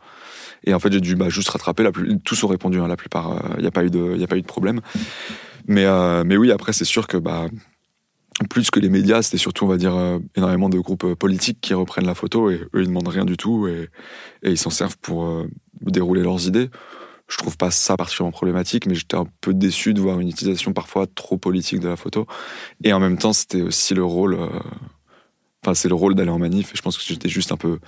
Et 0.63 0.73
en 0.73 0.79
fait, 0.79 0.91
j'ai 0.91 1.01
dû 1.01 1.15
bah, 1.15 1.29
juste 1.29 1.49
rattraper. 1.49 1.89
Tous 2.23 2.43
ont 2.43 2.47
répondu, 2.47 2.79
hein, 2.79 2.87
la 2.87 2.97
plupart. 2.97 3.41
Il 3.53 3.59
euh, 3.59 3.61
n'y 3.61 3.67
a, 3.67 3.71
pas 3.71 3.83
eu 3.83 3.89
de... 3.89 4.21
a 4.21 4.27
pas 4.27 4.37
eu 4.37 4.41
de 4.41 4.47
problème. 4.47 4.81
Mais, 5.67 5.85
mais 6.25 6.37
oui, 6.37 6.51
après, 6.51 6.73
c'est 6.73 6.85
sûr 6.85 7.07
que 7.07 7.17
bah, 7.17 7.45
plus 8.47 8.71
que 8.71 8.79
les 8.79 8.89
médias, 8.89 9.21
c'était 9.21 9.37
surtout, 9.37 9.65
on 9.65 9.67
va 9.67 9.77
dire, 9.77 9.95
euh, 9.95 10.19
énormément 10.35 10.69
de 10.69 10.79
groupes 10.79 11.03
euh, 11.03 11.15
politiques 11.15 11.59
qui 11.61 11.73
reprennent 11.73 12.05
la 12.05 12.15
photo 12.15 12.49
et 12.49 12.61
eux, 12.73 12.81
ils 12.81 12.87
demandent 12.87 13.07
rien 13.07 13.25
du 13.25 13.37
tout 13.37 13.67
et, 13.67 13.89
ils 14.43 14.57
s'en 14.57 14.69
servent 14.69 14.97
pour 14.97 15.25
euh, 15.25 15.47
dérouler 15.81 16.21
leurs 16.21 16.47
idées. 16.47 16.69
Je 17.27 17.37
trouve 17.37 17.57
pas 17.57 17.71
ça 17.71 17.95
particulièrement 17.95 18.31
problématique, 18.31 18.85
mais 18.87 18.95
j'étais 18.95 19.15
un 19.15 19.27
peu 19.39 19.53
déçu 19.53 19.93
de 19.93 20.01
voir 20.01 20.19
une 20.19 20.29
utilisation 20.29 20.73
parfois 20.73 21.07
trop 21.07 21.37
politique 21.37 21.79
de 21.79 21.87
la 21.87 21.95
photo. 21.95 22.25
Et 22.83 22.91
en 22.91 22.99
même 22.99 23.17
temps, 23.17 23.31
c'était 23.31 23.61
aussi 23.61 23.93
le 23.93 24.03
rôle, 24.03 24.37
enfin, 25.63 25.73
c'est 25.73 25.87
le 25.87 25.95
rôle 25.95 26.13
d'aller 26.13 26.29
en 26.29 26.39
manif 26.39 26.73
et 26.73 26.75
je 26.75 26.81
pense 26.81 26.97
que 26.97 27.03
j'étais 27.05 27.29
juste 27.29 27.53
un 27.53 27.57
peu, 27.57 27.79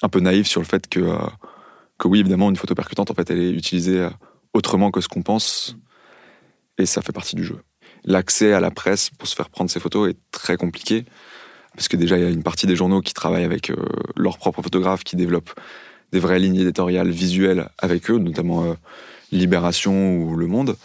un 0.00 0.08
peu 0.08 0.20
naïf 0.20 0.46
sur 0.46 0.62
le 0.62 0.66
fait 0.66 0.88
que, 0.88 1.14
que 1.98 2.08
oui, 2.08 2.20
évidemment, 2.20 2.48
une 2.48 2.56
photo 2.56 2.74
percutante, 2.74 3.10
en 3.10 3.14
fait, 3.14 3.30
elle 3.30 3.40
est 3.40 3.50
utilisée 3.50 4.08
autrement 4.54 4.90
que 4.90 5.02
ce 5.02 5.08
qu'on 5.08 5.22
pense 5.22 5.76
et 6.78 6.86
ça 6.86 7.02
fait 7.02 7.12
partie 7.12 7.36
du 7.36 7.44
jeu 7.44 7.60
l'accès 8.06 8.52
à 8.52 8.60
la 8.60 8.70
presse 8.70 9.10
pour 9.10 9.28
se 9.28 9.34
faire 9.34 9.50
prendre 9.50 9.70
ces 9.70 9.80
photos 9.80 10.10
est 10.10 10.16
très 10.30 10.56
compliqué. 10.56 11.04
Parce 11.74 11.88
que 11.88 11.96
déjà, 11.96 12.16
il 12.16 12.24
y 12.24 12.26
a 12.26 12.30
une 12.30 12.42
partie 12.42 12.66
des 12.66 12.76
journaux 12.76 13.02
qui 13.02 13.12
travaillent 13.12 13.44
avec 13.44 13.70
euh, 13.70 13.76
leurs 14.16 14.38
propres 14.38 14.62
photographes, 14.62 15.04
qui 15.04 15.16
développent 15.16 15.52
des 16.12 16.20
vraies 16.20 16.38
lignes 16.38 16.56
éditoriales 16.56 17.10
visuelles 17.10 17.68
avec 17.78 18.10
eux, 18.10 18.16
notamment 18.18 18.64
euh, 18.64 18.74
Libération 19.30 20.16
ou 20.16 20.36
Le 20.36 20.46
Monde. 20.46 20.76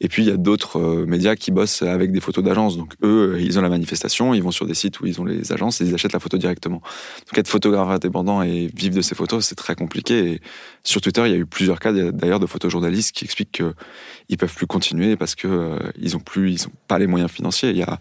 Et 0.00 0.08
puis 0.08 0.22
il 0.22 0.28
y 0.28 0.32
a 0.32 0.36
d'autres 0.36 0.78
euh, 0.78 1.06
médias 1.06 1.34
qui 1.34 1.50
bossent 1.50 1.82
avec 1.82 2.12
des 2.12 2.20
photos 2.20 2.44
d'agence. 2.44 2.76
Donc 2.76 2.94
eux, 3.02 3.36
ils 3.40 3.58
ont 3.58 3.62
la 3.62 3.68
manifestation, 3.68 4.32
ils 4.32 4.42
vont 4.42 4.52
sur 4.52 4.66
des 4.66 4.74
sites 4.74 5.00
où 5.00 5.06
ils 5.06 5.20
ont 5.20 5.24
les 5.24 5.52
agences 5.52 5.80
et 5.80 5.84
ils 5.84 5.94
achètent 5.94 6.12
la 6.12 6.20
photo 6.20 6.38
directement. 6.38 6.80
Donc 7.26 7.38
être 7.38 7.48
photographe 7.48 7.90
indépendant 7.90 8.42
et 8.42 8.70
vivre 8.74 8.94
de 8.94 9.02
ces 9.02 9.14
photos, 9.14 9.44
c'est 9.44 9.56
très 9.56 9.74
compliqué. 9.74 10.32
Et 10.32 10.40
sur 10.84 11.00
Twitter, 11.00 11.22
il 11.26 11.32
y 11.32 11.34
a 11.34 11.38
eu 11.38 11.46
plusieurs 11.46 11.80
cas 11.80 11.92
d'ailleurs 11.92 12.40
de 12.40 12.46
photojournalistes 12.46 13.14
qui 13.14 13.24
expliquent 13.24 13.62
qu'ils 13.62 14.38
peuvent 14.38 14.54
plus 14.54 14.66
continuer 14.66 15.16
parce 15.16 15.34
que 15.34 15.48
euh, 15.48 15.78
ils 15.98 16.16
ont 16.16 16.20
plus, 16.20 16.52
ils 16.52 16.66
ont 16.68 16.72
pas 16.86 16.98
les 16.98 17.08
moyens 17.08 17.30
financiers. 17.30 17.70
Il 17.70 17.76
y 17.76 17.82
a 17.82 17.98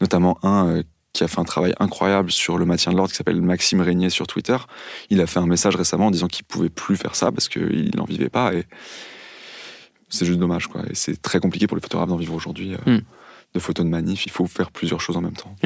notamment 0.00 0.38
un 0.42 0.68
euh, 0.68 0.82
qui 1.12 1.24
a 1.24 1.28
fait 1.28 1.40
un 1.40 1.44
travail 1.44 1.74
incroyable 1.80 2.30
sur 2.30 2.58
le 2.58 2.64
maintien 2.64 2.92
de 2.92 2.96
l'ordre, 2.96 3.10
qui 3.10 3.16
s'appelle 3.16 3.40
Maxime 3.40 3.80
Régnier 3.80 4.10
sur 4.10 4.26
Twitter. 4.26 4.56
Il 5.10 5.20
a 5.20 5.26
fait 5.26 5.40
un 5.40 5.46
message 5.46 5.74
récemment 5.74 6.06
en 6.06 6.10
disant 6.10 6.28
qu'il 6.28 6.44
pouvait 6.44 6.68
plus 6.68 6.96
faire 6.96 7.14
ça 7.14 7.32
parce 7.32 7.48
qu'il 7.48 7.90
n'en 7.96 8.04
vivait 8.04 8.28
pas. 8.28 8.54
Et 8.54 8.66
c'est 10.08 10.24
juste 10.24 10.38
dommage, 10.38 10.66
quoi. 10.66 10.82
Et 10.90 10.94
c'est 10.94 11.20
très 11.20 11.40
compliqué 11.40 11.66
pour 11.66 11.76
les 11.76 11.82
photographes 11.82 12.08
d'en 12.08 12.16
vivre 12.16 12.34
aujourd'hui. 12.34 12.74
Euh, 12.74 12.98
hmm. 12.98 13.00
De 13.54 13.60
photos 13.60 13.86
de 13.86 13.90
manif, 13.90 14.26
il 14.26 14.32
faut 14.32 14.44
faire 14.44 14.70
plusieurs 14.70 15.00
choses 15.00 15.16
en 15.16 15.22
même 15.22 15.36
temps. 15.36 15.56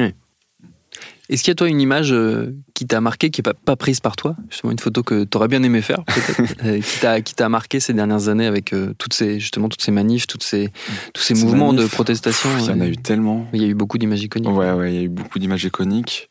Est-ce 1.27 1.43
qu'il 1.43 1.51
y 1.51 1.51
a 1.51 1.55
toi 1.55 1.67
une 1.67 1.81
image 1.81 2.13
euh, 2.13 2.55
qui 2.73 2.87
t'a 2.87 3.01
marqué, 3.01 3.29
qui 3.29 3.41
n'est 3.41 3.53
pas, 3.53 3.75
prise 3.75 3.99
par 3.99 4.15
toi? 4.15 4.37
Justement, 4.49 4.71
une 4.71 4.79
photo 4.79 5.03
que 5.03 5.25
tu 5.25 5.37
aurais 5.37 5.49
bien 5.49 5.63
aimé 5.63 5.81
faire, 5.81 6.01
peut-être, 6.05 6.53
euh, 7.05 7.19
qui 7.19 7.35
t'a 7.35 7.49
marqué 7.49 7.81
ces 7.81 7.93
dernières 7.93 8.29
années 8.29 8.45
avec 8.45 8.73
toutes 8.97 9.13
ces, 9.13 9.39
justement, 9.41 9.67
toutes 9.67 9.81
ces 9.81 9.91
manifs, 9.91 10.27
toutes 10.27 10.43
ces, 10.43 10.71
tous 11.13 11.21
ces 11.21 11.33
mouvements 11.33 11.73
de 11.73 11.85
protestation 11.87 12.49
Il 12.59 12.65
y 12.65 12.69
en 12.69 12.79
a 12.79 12.87
eu 12.87 12.95
tellement. 12.95 13.47
Il 13.51 13.61
y 13.61 13.65
a 13.65 13.67
eu 13.67 13.75
beaucoup 13.75 13.97
d'images 13.97 14.23
iconiques. 14.23 14.49
Ouais, 14.51 14.71
ouais, 14.71 14.93
il 14.93 14.95
y 14.95 14.99
a 14.99 15.03
eu 15.03 15.09
beaucoup 15.09 15.39
d'images 15.39 15.65
iconiques. 15.65 16.29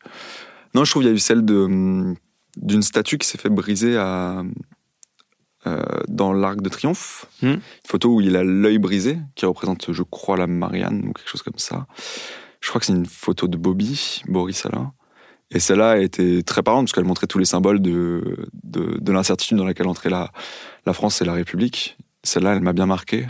Non, 0.73 0.85
je 0.85 0.89
trouve 0.89 1.03
qu'il 1.03 1.09
y 1.09 1.13
a 1.13 1.15
eu 1.15 1.19
celle 1.19 1.45
de 1.45 2.15
d'une 2.57 2.83
statue 2.83 3.17
qui 3.17 3.27
s'est 3.27 3.39
fait 3.39 3.49
briser 3.49 3.97
à, 3.97 4.43
euh, 5.67 5.81
dans 6.07 6.33
l'Arc 6.33 6.61
de 6.61 6.69
Triomphe. 6.69 7.25
Hmm. 7.41 7.47
Une 7.47 7.61
photo 7.85 8.15
où 8.15 8.21
il 8.21 8.35
a 8.35 8.43
l'œil 8.43 8.77
brisé, 8.77 9.19
qui 9.35 9.45
représente, 9.45 9.91
je 9.91 10.03
crois, 10.03 10.37
la 10.37 10.47
Marianne 10.47 11.05
ou 11.07 11.13
quelque 11.13 11.29
chose 11.29 11.43
comme 11.43 11.57
ça. 11.57 11.87
Je 12.61 12.69
crois 12.69 12.79
que 12.79 12.85
c'est 12.85 12.93
une 12.93 13.05
photo 13.05 13.47
de 13.47 13.57
Bobby, 13.57 14.21
Boris 14.27 14.65
Alain. 14.65 14.93
Et 15.51 15.59
celle-là 15.59 15.99
été 15.99 16.41
très 16.43 16.63
parlante 16.63 16.85
parce 16.85 16.93
qu'elle 16.93 17.03
montrait 17.03 17.27
tous 17.27 17.37
les 17.37 17.45
symboles 17.45 17.81
de, 17.81 18.47
de, 18.63 18.97
de 18.99 19.11
l'incertitude 19.11 19.57
dans 19.57 19.65
laquelle 19.65 19.87
entrait 19.87 20.09
la, 20.09 20.31
la 20.85 20.93
France 20.93 21.21
et 21.21 21.25
la 21.25 21.33
République. 21.33 21.97
Celle-là, 22.23 22.53
elle 22.53 22.61
m'a 22.61 22.73
bien 22.73 22.85
marqué. 22.85 23.27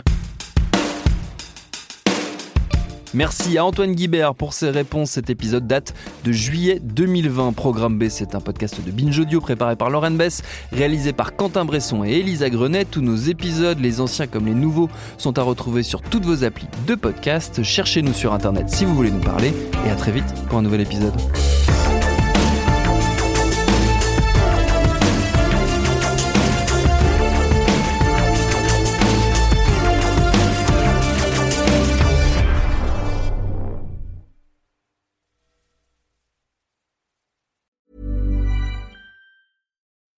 Merci 3.14 3.58
à 3.58 3.64
Antoine 3.64 3.94
Guibert 3.94 4.34
pour 4.34 4.52
ses 4.52 4.70
réponses. 4.70 5.12
Cet 5.12 5.30
épisode 5.30 5.68
date 5.68 5.94
de 6.24 6.32
juillet 6.32 6.80
2020. 6.82 7.52
Programme 7.52 7.96
B, 7.96 8.08
c'est 8.08 8.34
un 8.34 8.40
podcast 8.40 8.84
de 8.84 8.90
Binge 8.90 9.18
Audio 9.20 9.40
préparé 9.40 9.76
par 9.76 9.88
Lauren 9.88 10.10
Bess, 10.10 10.42
réalisé 10.72 11.12
par 11.12 11.36
Quentin 11.36 11.64
Bresson 11.64 12.04
et 12.04 12.18
Elisa 12.18 12.50
Grenet. 12.50 12.86
Tous 12.86 13.02
nos 13.02 13.14
épisodes, 13.14 13.78
les 13.78 14.00
anciens 14.00 14.26
comme 14.26 14.46
les 14.46 14.54
nouveaux, 14.54 14.88
sont 15.16 15.38
à 15.38 15.42
retrouver 15.42 15.84
sur 15.84 16.02
toutes 16.02 16.24
vos 16.24 16.42
applis 16.42 16.66
de 16.88 16.96
podcast. 16.96 17.62
Cherchez-nous 17.62 18.14
sur 18.14 18.32
Internet 18.32 18.68
si 18.68 18.84
vous 18.84 18.94
voulez 18.96 19.12
nous 19.12 19.20
parler. 19.20 19.52
Et 19.86 19.90
à 19.90 19.94
très 19.94 20.10
vite 20.10 20.34
pour 20.48 20.58
un 20.58 20.62
nouvel 20.62 20.80
épisode. 20.80 21.14